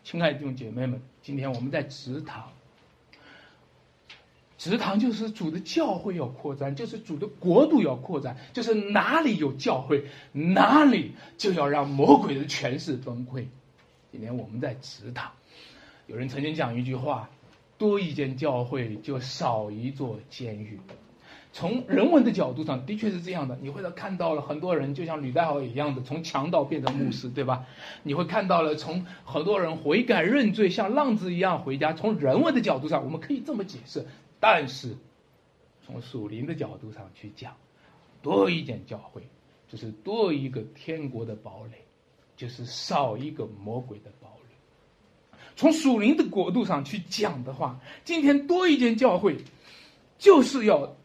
[0.03, 2.51] 亲爱的弟兄姐妹们，今天我们在祠堂，
[4.57, 13.45] 祠堂就是主的教会要扩展，就是主的国度要扩展，就是哪里有教会，哪里就要让魔鬼的权势崩溃。
[14.11, 15.31] 今天我们在祠堂，
[16.05, 17.29] 有人曾经讲一句话：
[17.77, 20.79] 多一间教会，就少一座监狱。
[21.55, 23.55] 从人文的角度上，的确是这样的。
[23.61, 27.63] 你会看到了很多人，就像吕代豪一样的，从强盗变成牧师，对吧？
[28.01, 31.93] 你会看到了从很多人悔改认罪，像浪子一样回家。
[31.93, 34.03] 从人文的角度上，我们可以这么解释。
[34.39, 34.97] 但是，
[35.85, 37.55] 从属灵的角度上去讲，
[38.23, 39.21] 多一点教会，
[39.69, 41.77] 就是多一个天国的堡垒，
[42.35, 45.37] 就是少一个魔鬼的堡垒。
[45.55, 49.37] 从属灵的角度上去讲的话，今天多一间教会，
[50.17, 50.95] 就是要。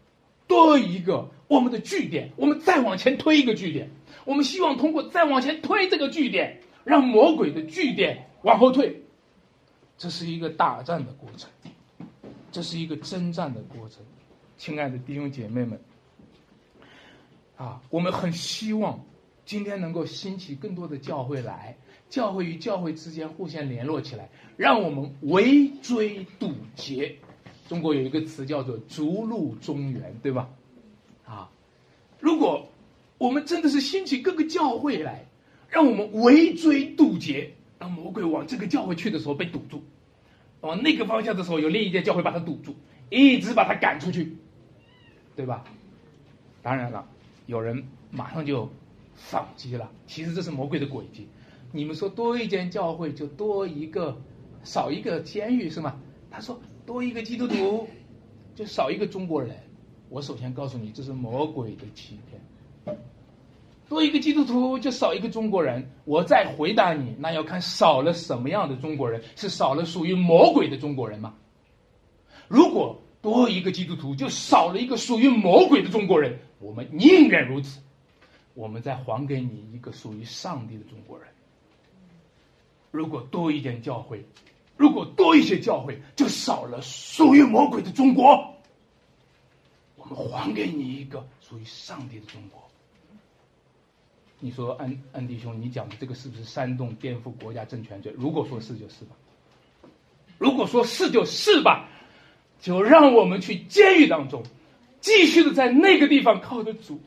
[0.49, 3.89] 多一个我们的据点，我们再往前推一个据点，
[4.25, 9.03] 我们希望通过再往前推这个据点，让魔鬼的据点往后退。
[9.97, 11.51] 这是一个打战的过程，
[12.51, 13.99] 这是一个征战的过程。
[14.57, 15.81] 亲爱的弟兄姐妹们，
[17.57, 19.05] 啊，我们很希望
[19.45, 21.77] 今天能够兴起更多的教会来，
[22.09, 27.17] 教会与教会之间互相联络起来，让我们围追堵截。
[27.69, 30.49] 中国有一个词叫做“逐鹿中原”，对吧？
[31.27, 31.51] 啊，
[32.19, 32.67] 如果
[33.19, 35.27] 我们真的是兴起各个教会来，
[35.69, 39.83] 让我们围追堵截，当魔鬼往这个教会去的时候被堵住，
[40.63, 42.75] 往那个方向的时候有另一间教会把他堵住，
[43.11, 44.35] 一直把他赶出去，
[45.37, 45.63] 对吧？
[46.63, 47.07] 当然了，
[47.45, 48.67] 有人马上就
[49.15, 51.29] 反击了，其实这是魔鬼的诡计。
[51.71, 54.17] 你们说多一间教会就多一个，
[54.65, 56.01] 少一个监狱是吗？
[56.31, 56.59] 他说。
[56.89, 57.87] 多一个基督徒，
[58.55, 59.55] 就少一个中国人。
[60.09, 62.97] 我首先告诉你，这是魔鬼的欺骗。
[63.91, 65.91] 多一个基督徒，就少一个中国人。
[66.07, 71.35] 我再回答你，那要看少了什么样的中国人，是少了属于魔鬼的中国人吗？
[72.49, 77.83] 如果多一个基督徒，就少了一个属于魔鬼的中国人，我们宁愿如此。
[78.55, 81.29] 我们再还给你一个属于上帝的中国人。
[82.91, 84.25] 如果多一点教会。
[84.79, 88.55] 如果多一些教会，就少了属于魔鬼的中国。
[89.97, 92.63] 我们还给你一个属于上帝的中国。
[94.39, 98.15] 你说安安迪兄，你讲的这个是不是煽动颠覆国家政权罪？
[98.17, 99.17] 如果说是就是吧。
[100.39, 101.89] 如果说是就是吧，
[102.61, 104.45] 就让我们去监狱当中，
[105.01, 107.01] 继续的在那个地方靠着主，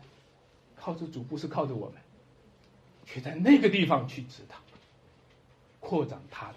[0.75, 1.95] 靠着主不是靠着我们，
[3.05, 4.57] 却在那个地方去指导，
[5.79, 6.55] 扩展他的。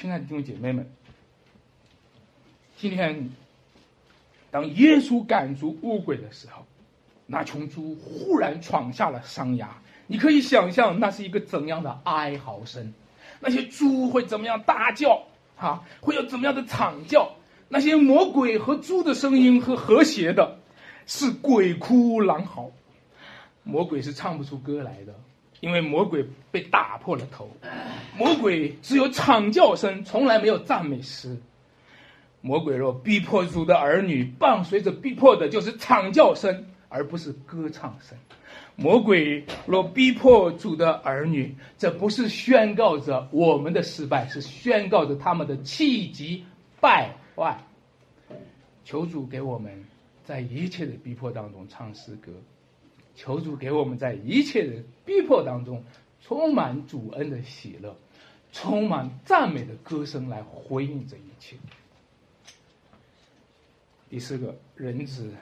[0.00, 0.88] 亲爱的弟兄姐妹们，
[2.76, 3.30] 今天
[4.48, 6.64] 当耶稣赶逐乌鬼的时候，
[7.26, 9.76] 那穷猪忽然闯下了山崖，
[10.06, 12.94] 你可以想象那是一个怎样的哀嚎声，
[13.40, 15.24] 那些猪会怎么样大叫，
[15.56, 17.34] 哈，会有怎么样的惨叫，
[17.68, 20.60] 那些魔鬼和猪的声音和和谐的，
[21.06, 22.70] 是鬼哭狼嚎，
[23.64, 25.12] 魔鬼是唱不出歌来的，
[25.60, 27.50] 因为魔鬼被打破了头，
[28.16, 31.36] 魔鬼只有惨叫声，从来没有赞美诗。
[32.40, 38.16] 魔鬼若逼迫主的儿女，伴随着逼迫的就是惨叫声，而不是歌唱声。
[38.76, 46.44] 魔鬼若逼迫主的儿女，这不是宣告着我们的失败，是宣告着他们的气急
[46.80, 47.58] 败坏。
[48.84, 49.84] 求主给我们
[50.24, 52.30] 在一切的逼迫当中唱诗歌，
[53.18, 55.82] 求主给我们在一切的逼迫当中
[56.22, 57.96] 充满主恩的喜乐，
[58.52, 61.56] 充满赞美的歌声来回应这一切。
[64.08, 65.32] 第四个人子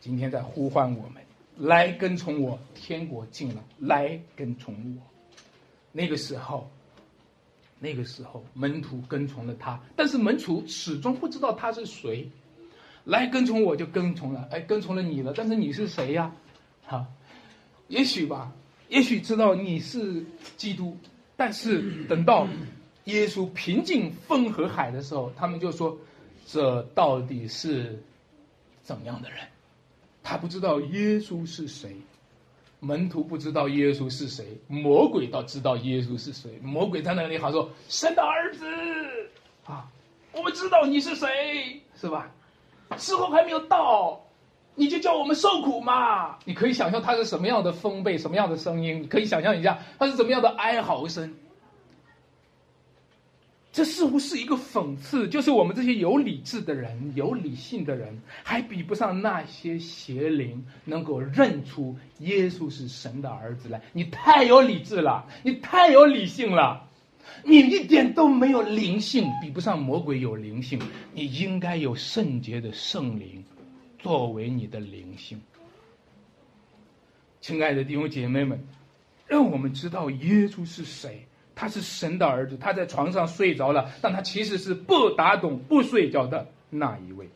[0.00, 1.22] 今天在呼唤我们。
[1.58, 3.62] 来跟从我，天国近了。
[3.78, 5.02] 来跟从我，
[5.92, 6.66] 那个时候，
[7.78, 12.26] 那个时候门徒跟从了他，但是门徒始终不知道他是谁。
[13.04, 16.34] 来跟从我就跟从了，哎，跟从了你了，但是你是谁呀？
[16.92, 17.06] 哈，
[17.88, 18.52] 也许吧，
[18.90, 20.22] 也许知道你是
[20.58, 20.94] 基督，
[21.36, 22.46] 但是等到
[23.04, 25.96] 耶稣平静风和海的时候，他们就说：
[26.46, 27.98] 这到底是
[28.82, 29.38] 怎样的人？
[30.22, 31.96] 他不知道耶稣是谁，
[32.78, 36.58] 门徒不知道耶稣是谁，魔鬼倒知道耶稣是谁。
[36.62, 38.66] 魔鬼在那里喊说：“神的儿子
[39.64, 39.90] 啊，
[40.32, 42.30] 我们知道你是谁，是吧？
[42.98, 44.21] 时候还没有到，
[44.74, 49.02] 你就叫我们受苦嘛。”你可以想象他是什么样的风贝，什么样的声音？
[49.02, 51.34] 你可以想象一下他是怎么样的哀嚎声。
[53.74, 63.80] 这似乎是一个讽刺，就是我们这些有理智的人、有理性的人，还比不上那些邪灵能够认出耶稣是神的儿子来。
[63.94, 66.86] 你太有理智了，你太有理性了，
[67.44, 70.78] 你一点都没有灵性，比不上魔鬼有灵性。
[71.14, 73.42] 你应该有圣洁的圣灵
[74.02, 75.40] 作为你的灵性。
[77.40, 78.66] 亲爱的弟兄姐妹们，
[79.26, 81.26] 让我们知道耶稣是谁。
[81.54, 87.28] 他是神的儿子，他在床上睡着了，但他其实是不打盹、不睡觉的那一位。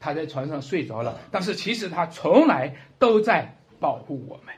[0.00, 4.52] 他在床上睡着了，但是其实他从来都在保护我们。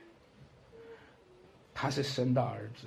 [1.74, 2.86] 他是神的儿子，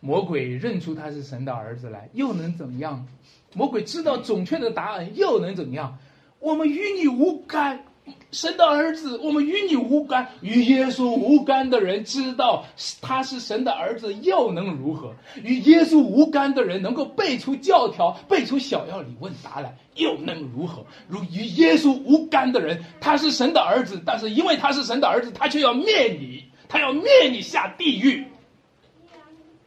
[0.00, 3.06] 魔鬼认出他是神的儿子来，又能怎么样？
[3.54, 5.98] 魔鬼知道准确的答案，又能怎么样？
[6.40, 7.84] 我们与你无干。
[8.32, 12.64] 神的儿子，我们与你无干，与耶稣无干的人知道
[13.02, 15.14] 他是神的儿子，又能如何？
[15.42, 20.84] 与耶稣无干的人能够背出教条，背出小要理问答来，又能如何？
[21.06, 28.26] 如与耶稣无干的人，他是神的儿子，但是因为他是神的儿子，他却要灭你，他要灭你下地狱。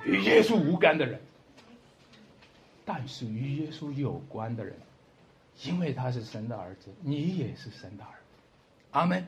[0.03, 1.19] 与耶稣无干的人，
[2.83, 4.75] 但是与耶稣有关的人，
[5.63, 8.24] 因为他是神的儿子，你也是神的儿子。
[8.95, 9.25] 阿门，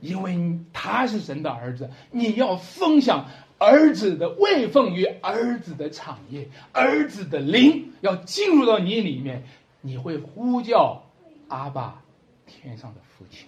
[0.00, 9.44] 因为他是神的儿子，你要分享儿子的位分与儿子的产业，儿子的灵要进入到你里面，
[9.82, 11.02] 你会呼叫
[11.48, 12.02] 阿爸，
[12.46, 13.46] 天上的父亲。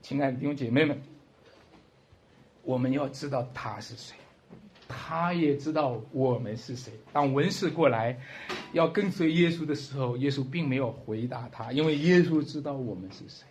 [0.00, 0.98] 亲爱的弟兄姐妹们，
[2.62, 4.16] 我们要知道他是谁，
[4.88, 6.90] 他也知道我们是谁。
[7.12, 8.18] 当文士过来
[8.72, 13.46] 要跟随耶稣的时候，耶稣并没有回答他，因为耶稣知道我们是谁。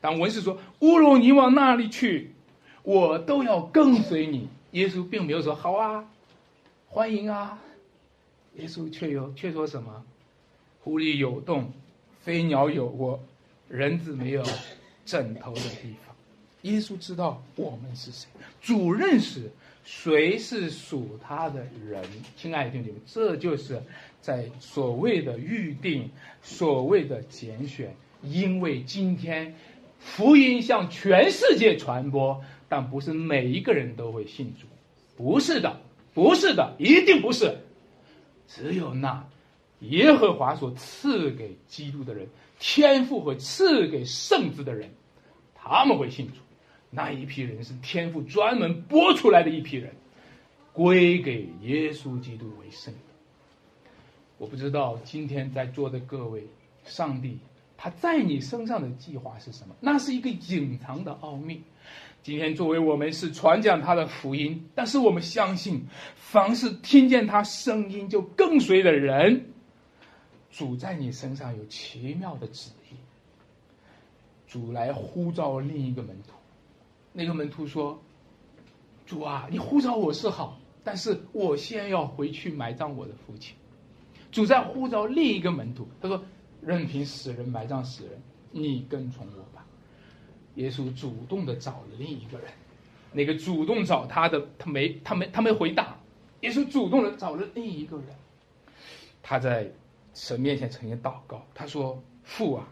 [0.00, 2.30] 当文士说：“乌龙，你往那里去，
[2.82, 6.04] 我都要跟随你。”耶稣并没有说：“好啊，
[6.88, 7.58] 欢迎啊。”
[8.56, 10.04] 耶稣却有却说什么
[10.84, 11.72] ：“狐狸有洞，
[12.20, 13.18] 飞鸟有窝，
[13.68, 14.44] 人子没有
[15.04, 16.14] 枕头的地方。”
[16.62, 18.28] 耶稣知道我们是谁，
[18.60, 19.50] 主认识
[19.84, 22.04] 谁是属他的人。
[22.36, 23.82] 亲爱的弟兄们，这就是
[24.20, 26.10] 在所谓的预定，
[26.42, 29.54] 所谓的拣选，因为今天。
[30.06, 34.66] 福音向全世界传播，但不是每一个人都会信主，
[35.16, 35.80] 不是的，
[36.14, 37.58] 不是的，一定不是。
[38.46, 39.28] 只有那
[39.80, 42.28] 耶和华所赐给基督的人，
[42.60, 44.88] 天赋和赐给圣子的人，
[45.54, 46.34] 他们会信主。
[46.88, 49.92] 那一批人是天赋专门拨出来的一批人，
[50.72, 52.94] 归给耶稣基督为圣。
[54.38, 56.46] 我不知道今天在座的各位，
[56.84, 57.38] 上帝。
[57.76, 59.74] 他在你身上的计划是什么？
[59.80, 61.62] 那是一个隐藏的奥秘。
[62.22, 69.46] 今天作为我们是传讲他的福音，但是我们相信，凡是听见他声音就跟随的人，
[70.50, 72.96] 主在你身上有奇妙的旨意。
[74.48, 76.32] 主来呼召另一个门徒，
[77.12, 78.00] 那个门徒说
[79.06, 83.54] ：“主啊，你呼召我是好，但是我先要回去埋葬我的父亲。”
[84.32, 86.24] 主在呼召另一个门徒，他说
[86.66, 89.64] ：“任凭死人埋葬死人，你跟从我吧。”
[90.56, 92.50] 耶稣主动的找了另一个人，
[93.12, 95.96] 那个主动找他的，他没，他没，他没回答。
[96.40, 98.06] 耶稣主动的找了另一个人，
[99.22, 99.70] 他在
[100.12, 102.66] 神面前曾经祷告，他说：“父啊，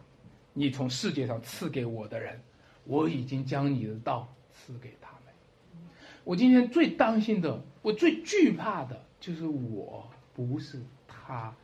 [0.53, 2.41] 你从世界上赐给我的人，
[2.85, 5.83] 我已经将你的道赐给他们。
[6.25, 11.55] 我今天最担心的，我最惧怕的就是我不是他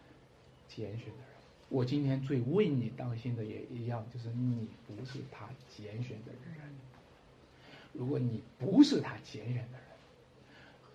[0.68, 1.39] 拣选的人。
[1.70, 6.70] 我今天最为你担心的也一样，就是你不是他拣选的人。
[7.94, 9.80] 如果你不是他拣选的人。”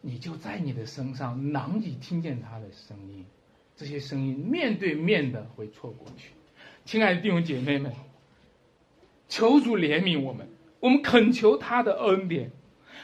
[0.08, 3.26] 你就在你的身上难以听见他的声音，
[3.76, 6.30] 这些声音面对面的会错过去。
[6.86, 7.92] 亲爱的弟兄姐妹们，
[9.28, 10.48] 求主怜悯我们，
[10.80, 12.52] 我们恳求他的恩典，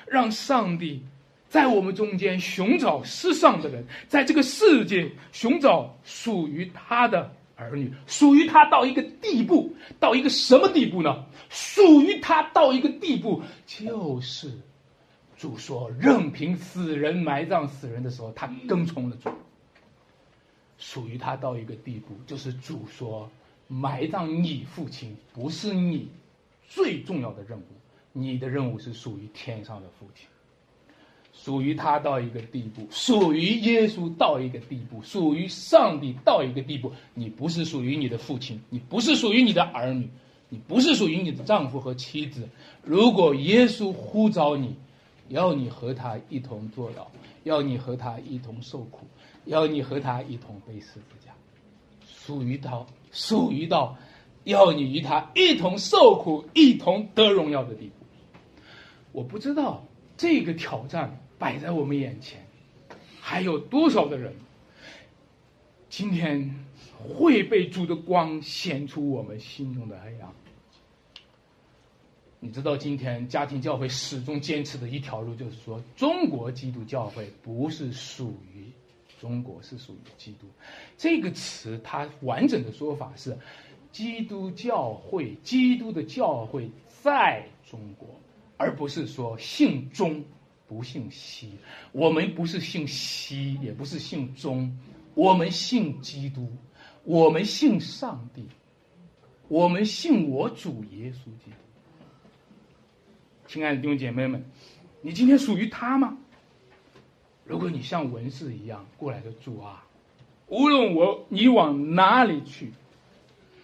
[0.05, 1.03] 让上帝
[1.49, 11.25] 在我们中间寻找世上的人，在这个世界寻找属于他的儿女，属于他到一个地步，到一个什么地步呢？
[11.49, 14.51] 属于他到一个地步，就是。
[15.37, 19.31] 主说：“任凭死人埋葬死人的时候，他跟从了主。
[20.77, 23.27] 属于他到一个地步，就是主说，
[23.67, 26.09] 埋葬你父亲不是你
[26.69, 27.63] 最重要的任务，
[28.13, 30.27] 你的任务是属于天上的父亲。
[31.33, 40.09] 属于他到一个地步，属于耶稣到一个地步，属于上帝到一个地步，你不是属于你的父亲，你不是属于你的儿女，
[40.49, 42.47] 你不是属于你的丈夫和妻子。
[42.83, 44.75] 如果耶稣呼召你。”
[45.31, 47.07] 要你和他一同坐牢，
[47.43, 49.07] 要你和他一同受苦，
[49.45, 51.31] 要你和他一同背十字架，
[52.05, 53.95] 属于他，属于到
[54.43, 57.93] 要你与他一同受苦、一同得荣耀的地步。
[59.13, 59.81] 我不知道
[60.21, 62.45] 这个挑战摆在我们眼前，
[63.19, 64.35] 还有多少的人
[65.89, 66.63] 今天
[66.95, 70.31] 会被主的光显出我们心中的黑暗。
[72.39, 78.65] 你知道，今天家庭教会始终坚持的一条路，就是说，中国基督教会不是属于
[79.19, 80.45] 中国，是属于基督。
[80.99, 83.35] 这个词它完整的说法是，
[83.91, 86.69] 基督教会，基督的教会
[87.01, 88.07] 在中国，
[88.61, 90.23] 而不是说姓中
[90.67, 91.53] 不姓西。
[91.91, 94.77] 我们不是姓西，也不是姓中，
[95.15, 96.47] 我们信基督，
[97.03, 98.47] 我们信上帝，
[99.47, 101.57] 我们信我主耶稣基督。
[103.47, 104.45] 亲爱的弟兄姐妹们，
[105.01, 106.15] 你今天属于他吗？
[107.43, 109.83] 如果你像文士一样过来的主啊，
[110.47, 112.71] 无论我你往哪里去，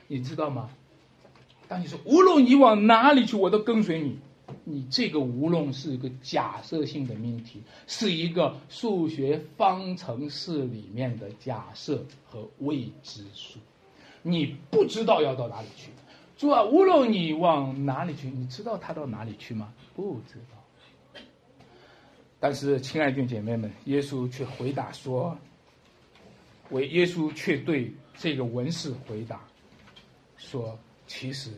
[0.08, 0.72] 你知道吗？
[1.68, 4.18] 当你说无论你往哪里去，我都跟随你。
[4.64, 13.60] 你这个无论是一个假设性的命题，是一个数学方程式里面的假设和未知数，
[14.22, 15.90] 你不知道要到哪里去。
[16.38, 19.74] 主啊，无论你往哪里去，你知道他到哪里去吗？
[19.96, 21.22] 不知道。
[22.40, 25.36] 但是，亲爱的姐妹们，耶稣却回答说
[26.70, 29.42] ：“为耶稣却对这个文士回答
[30.38, 30.78] 说，
[31.08, 31.50] 其实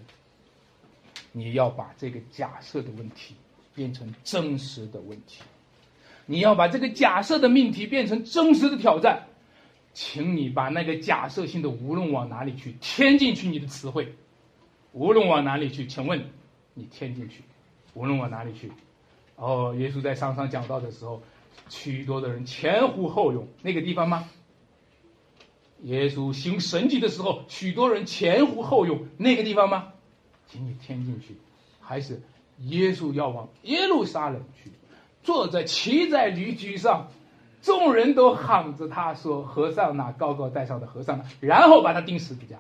[1.32, 3.36] 你要把这个假设的问题
[3.76, 5.42] 变成真实的问题，
[6.26, 9.28] 你要把这个假设的命题变成真实的挑战，
[9.94, 14.14] 请你把那个假设性的无论往哪里去添进去你的词汇。”
[14.92, 16.32] 无论往哪里去，请问
[16.74, 17.44] 你添进去，
[17.94, 18.72] 无论往哪里去，
[19.36, 21.22] 哦，耶稣在山上讲道的时候，
[21.70, 24.28] 许多的人前呼后拥，那个地方吗？
[25.84, 29.94] 耶稣行神迹的时候，许多人前呼后拥，那个地方吗？
[30.50, 31.38] 请你添进去，
[31.80, 32.20] 还是
[32.66, 34.72] 耶稣要往耶路撒冷去，
[35.24, 37.08] 坐在骑在驴驹上，
[37.62, 42.58] 众人都喊着他说：“和尚那高高在上的和尚呢？”然后把他钉死字架。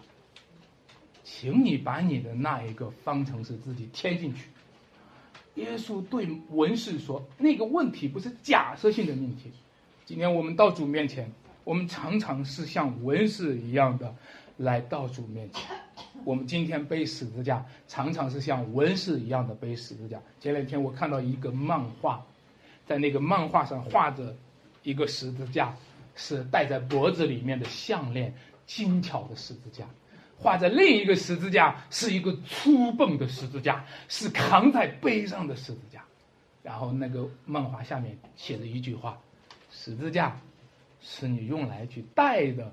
[1.23, 4.49] 请你把你的那一个方程式自己添进去。
[5.55, 9.51] 耶稣对文士说：“那个问题不是假设性的命题。
[10.05, 11.31] 今天我们到主面前，
[11.63, 14.15] 我们常常是像文士一样的
[14.57, 15.63] 来到主面前。
[16.25, 20.21] 我们今天背十字架，常常是像文士一样的背十字架。
[20.39, 22.23] 前两天我看到一个漫画，
[22.85, 24.35] 在那个漫画上画着
[24.83, 25.75] 一个十字架，
[26.15, 28.33] 是戴在脖子里面的项链，
[28.65, 29.85] 精巧的十字架。”
[30.41, 36.01] 画在另一个十字架是一个粗笨的十字架，是扛在背上的十字架。
[36.63, 39.19] 然后那个漫画下面写着一句话
[39.69, 40.39] ：“十字架
[41.01, 42.71] 是你用来去带的，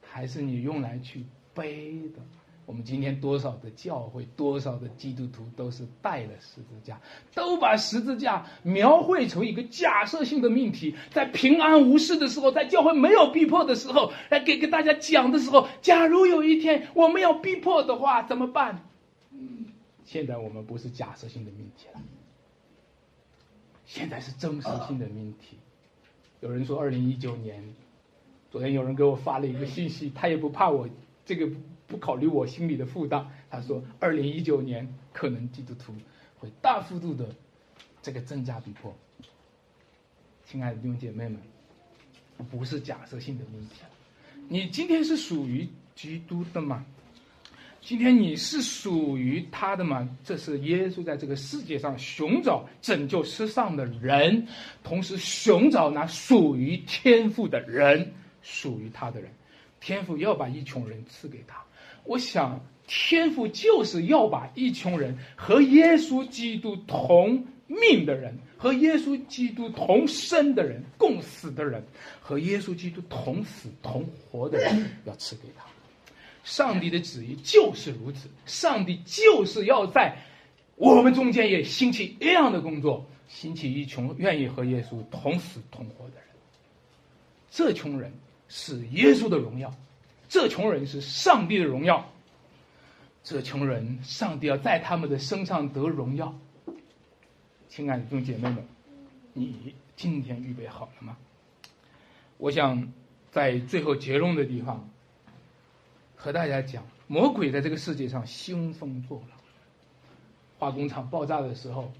[0.00, 2.22] 还是你用来去背的？”
[2.66, 7.00] 我们今天多少的教会，多少的基督徒都是带了十字架，
[7.32, 18.84] 都把十字架描绘成一个假设性的命题，在平安无事的时候，在教会没有逼迫的时候，来给给大家讲的时候，假如有一天我们要逼迫的话，怎么办？
[20.04, 22.00] 现在我们不是假设性的命题了，
[23.84, 25.56] 现在是真实性的命题。
[26.40, 27.62] 有人说，二零一九年，
[28.50, 30.88] 昨天有人给我发了一个信息，他也不怕我
[31.24, 31.48] 这个。
[31.86, 35.94] 不考虑我心里的负担，他说，二零一九年可能基督徒
[36.38, 37.28] 会大幅度的
[38.02, 38.94] 这个增加逼迫。
[40.44, 41.38] 亲爱的弟兄姐妹们，
[42.50, 43.76] 不是假设性的问题。
[44.48, 46.84] 你今天是属于基督的吗？
[47.80, 50.08] 今天你是属于他的吗？
[50.24, 54.46] 这是耶稣在这个世界上寻找拯救世上的人，
[54.82, 58.12] 同时寻找那属于天赋的人，
[58.42, 59.30] 属于他的人。
[59.80, 61.62] 天赋要把一群人赐给他。
[62.06, 71.84] 我想，天父就是要把一群人和耶稣基督同命的人，和耶稣基督同生的人，共死的人，
[72.20, 75.64] 和耶稣基督同死同活的人，要赐给他。
[76.44, 80.16] 上帝的旨意就是如此，上帝就是要在
[80.76, 86.24] 我们中间也兴起一样的工作，兴起一群愿意和耶稣同死同活的人。
[87.50, 88.12] 这群人
[88.46, 89.74] 是耶稣的荣耀。
[90.28, 92.10] 这穷人是上帝的荣耀，
[93.22, 96.34] 这穷人，上帝要在他们的身上得荣耀。
[97.68, 98.66] 亲爱的弟兄姐妹们，
[99.32, 101.16] 你今天预备好了吗？
[102.38, 102.92] 我想
[103.30, 104.88] 在最后结论的地方
[106.16, 109.38] 和大家讲，魔鬼在这个世界上兴风作浪。
[110.58, 111.92] 化工厂爆炸的时候，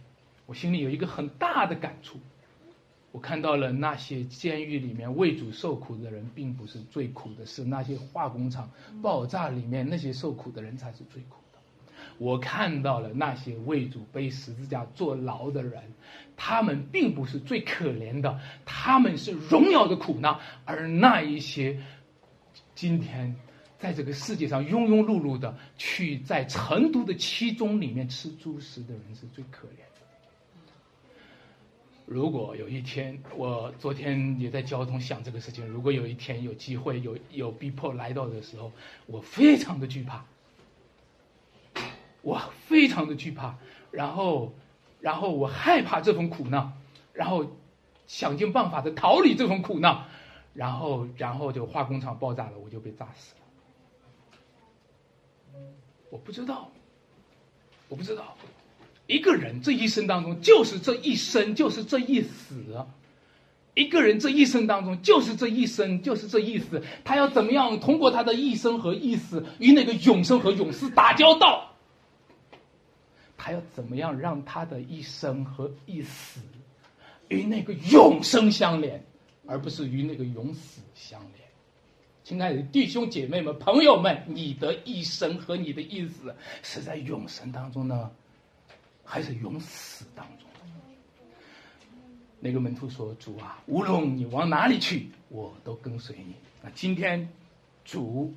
[0.46, 2.18] 我心里有一个很大的感触。
[3.16, 11.58] 我看到了那些监狱里面为主受苦的人，并不是最苦的，是那些化工厂爆炸里面那些受苦的人才是最苦的。
[12.18, 15.82] 我看到了那些为主背十字架坐牢的人，
[16.36, 20.38] 他们并不是最可怜的，他们是荣耀的苦难。
[20.66, 21.80] 而那一些
[22.74, 23.34] 今天
[23.78, 29.80] 在这个世界上庸庸碌碌的去在成都的七中里面吃猪食的人，是最可怜。
[32.06, 35.66] 如果有一天，我昨天也在交通想这个事情。
[35.66, 38.70] 如果有一天有机会有有逼迫来到的时候，
[39.06, 40.24] 我非常的惧怕，
[42.22, 43.58] 我非常的惧怕，
[43.90, 44.54] 然后，
[45.00, 46.72] 然后我害怕这份苦难，
[47.12, 47.44] 然后
[48.06, 50.04] 想尽办法的逃离这份苦难，
[50.54, 53.40] 然后，然后就化工厂爆炸了，我就被炸死了。
[56.10, 56.70] 我不知道，
[57.88, 58.36] 我不知道。
[59.06, 62.86] 一个人这一生当中，就是这一生，就是这一死。
[63.74, 66.82] 一个人这一生当中，就是这一生，就是这一死。
[67.04, 71.72] 他要怎么样通过他的一生和一死，与那个永生和永死打交道？
[73.36, 76.40] 他要怎么样让他的一生和一死
[77.28, 79.04] 与那个永生相连，
[79.46, 81.46] 而不是与那个永死相连？
[82.24, 88.10] 亲爱的弟兄姐妹们、朋友们，你的一生和你的一死是在永生当中呢？
[89.06, 90.46] 还是永死当中。
[92.38, 97.26] 那个门徒说：“主啊，无论你往哪里去，我都跟随你。”那今天，
[97.84, 98.34] 主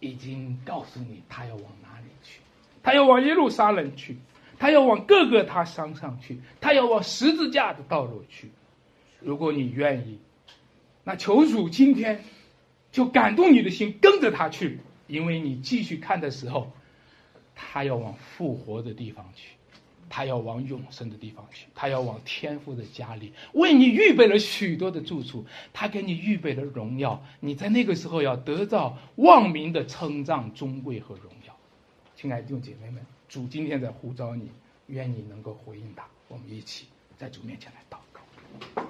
[0.00, 2.40] 已经告诉你，他要往哪里去？
[2.82, 4.16] 他要往耶路撒冷去，
[4.58, 8.50] 他要往各个他山上去，他要往十字架的道路去。
[9.20, 10.18] 如果你愿意，
[11.04, 12.24] 那求主今天
[12.90, 16.72] 就感动你的心，跟着他去，因为你继续看的时候，
[17.54, 19.50] 他要往复活的地方去。
[20.14, 31.56] 他要往永生的地方去，他要往天父的家里，为你预备了许多的住处，他给你预备了荣耀，你在那个时候要得到万民的称赞、尊贵和荣耀。
[32.14, 34.50] 亲爱的弟兄姐妹们，主今天在呼召你，
[34.88, 36.04] 愿你能够回应他。
[36.28, 38.84] 我们一起在主面前来祷告。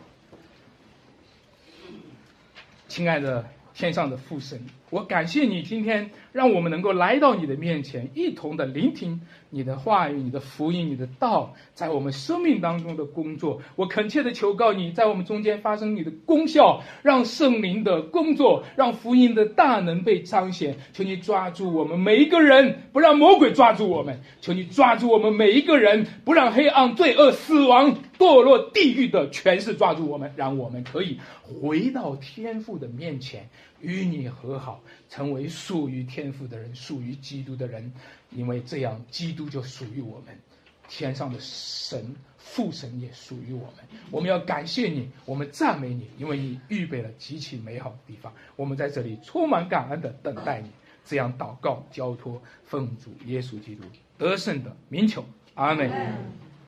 [2.89, 9.23] 亲爱的天上的父神，我感谢你今天让我们能够来到你的面前，一同的聆听。
[9.49, 20.77] 你的话语、你的福音、你的道，在我们生命当中的工作，我恳切的求告你，在我们中间发生你的功效，让圣灵的工作，让福音的大能被彰显。
[20.93, 33.49] 求你抓住我们每一个人，不让魔鬼抓住我们；求你抓住我们每一个人，不让黑暗、罪恶、死亡、堕落、地狱的权势抓住我们，让我们可以回到天父的面前，
[33.83, 34.81] 与你和好，
[35.11, 37.93] 成为属于天父的人，属于基督的人。
[38.31, 40.35] 因为这样，基督就属于我们，
[40.89, 43.85] 天上的神父神也属于我们。
[44.11, 48.33] 我们要感谢你，我们赞美你，因为你预备了极其美好的地方。
[48.57, 50.71] 我们在这里充满感恩的等待你，
[51.05, 53.83] 这样祷告交托，奉主耶稣基督
[54.17, 55.25] 得胜的名求，
[55.55, 55.91] 阿门。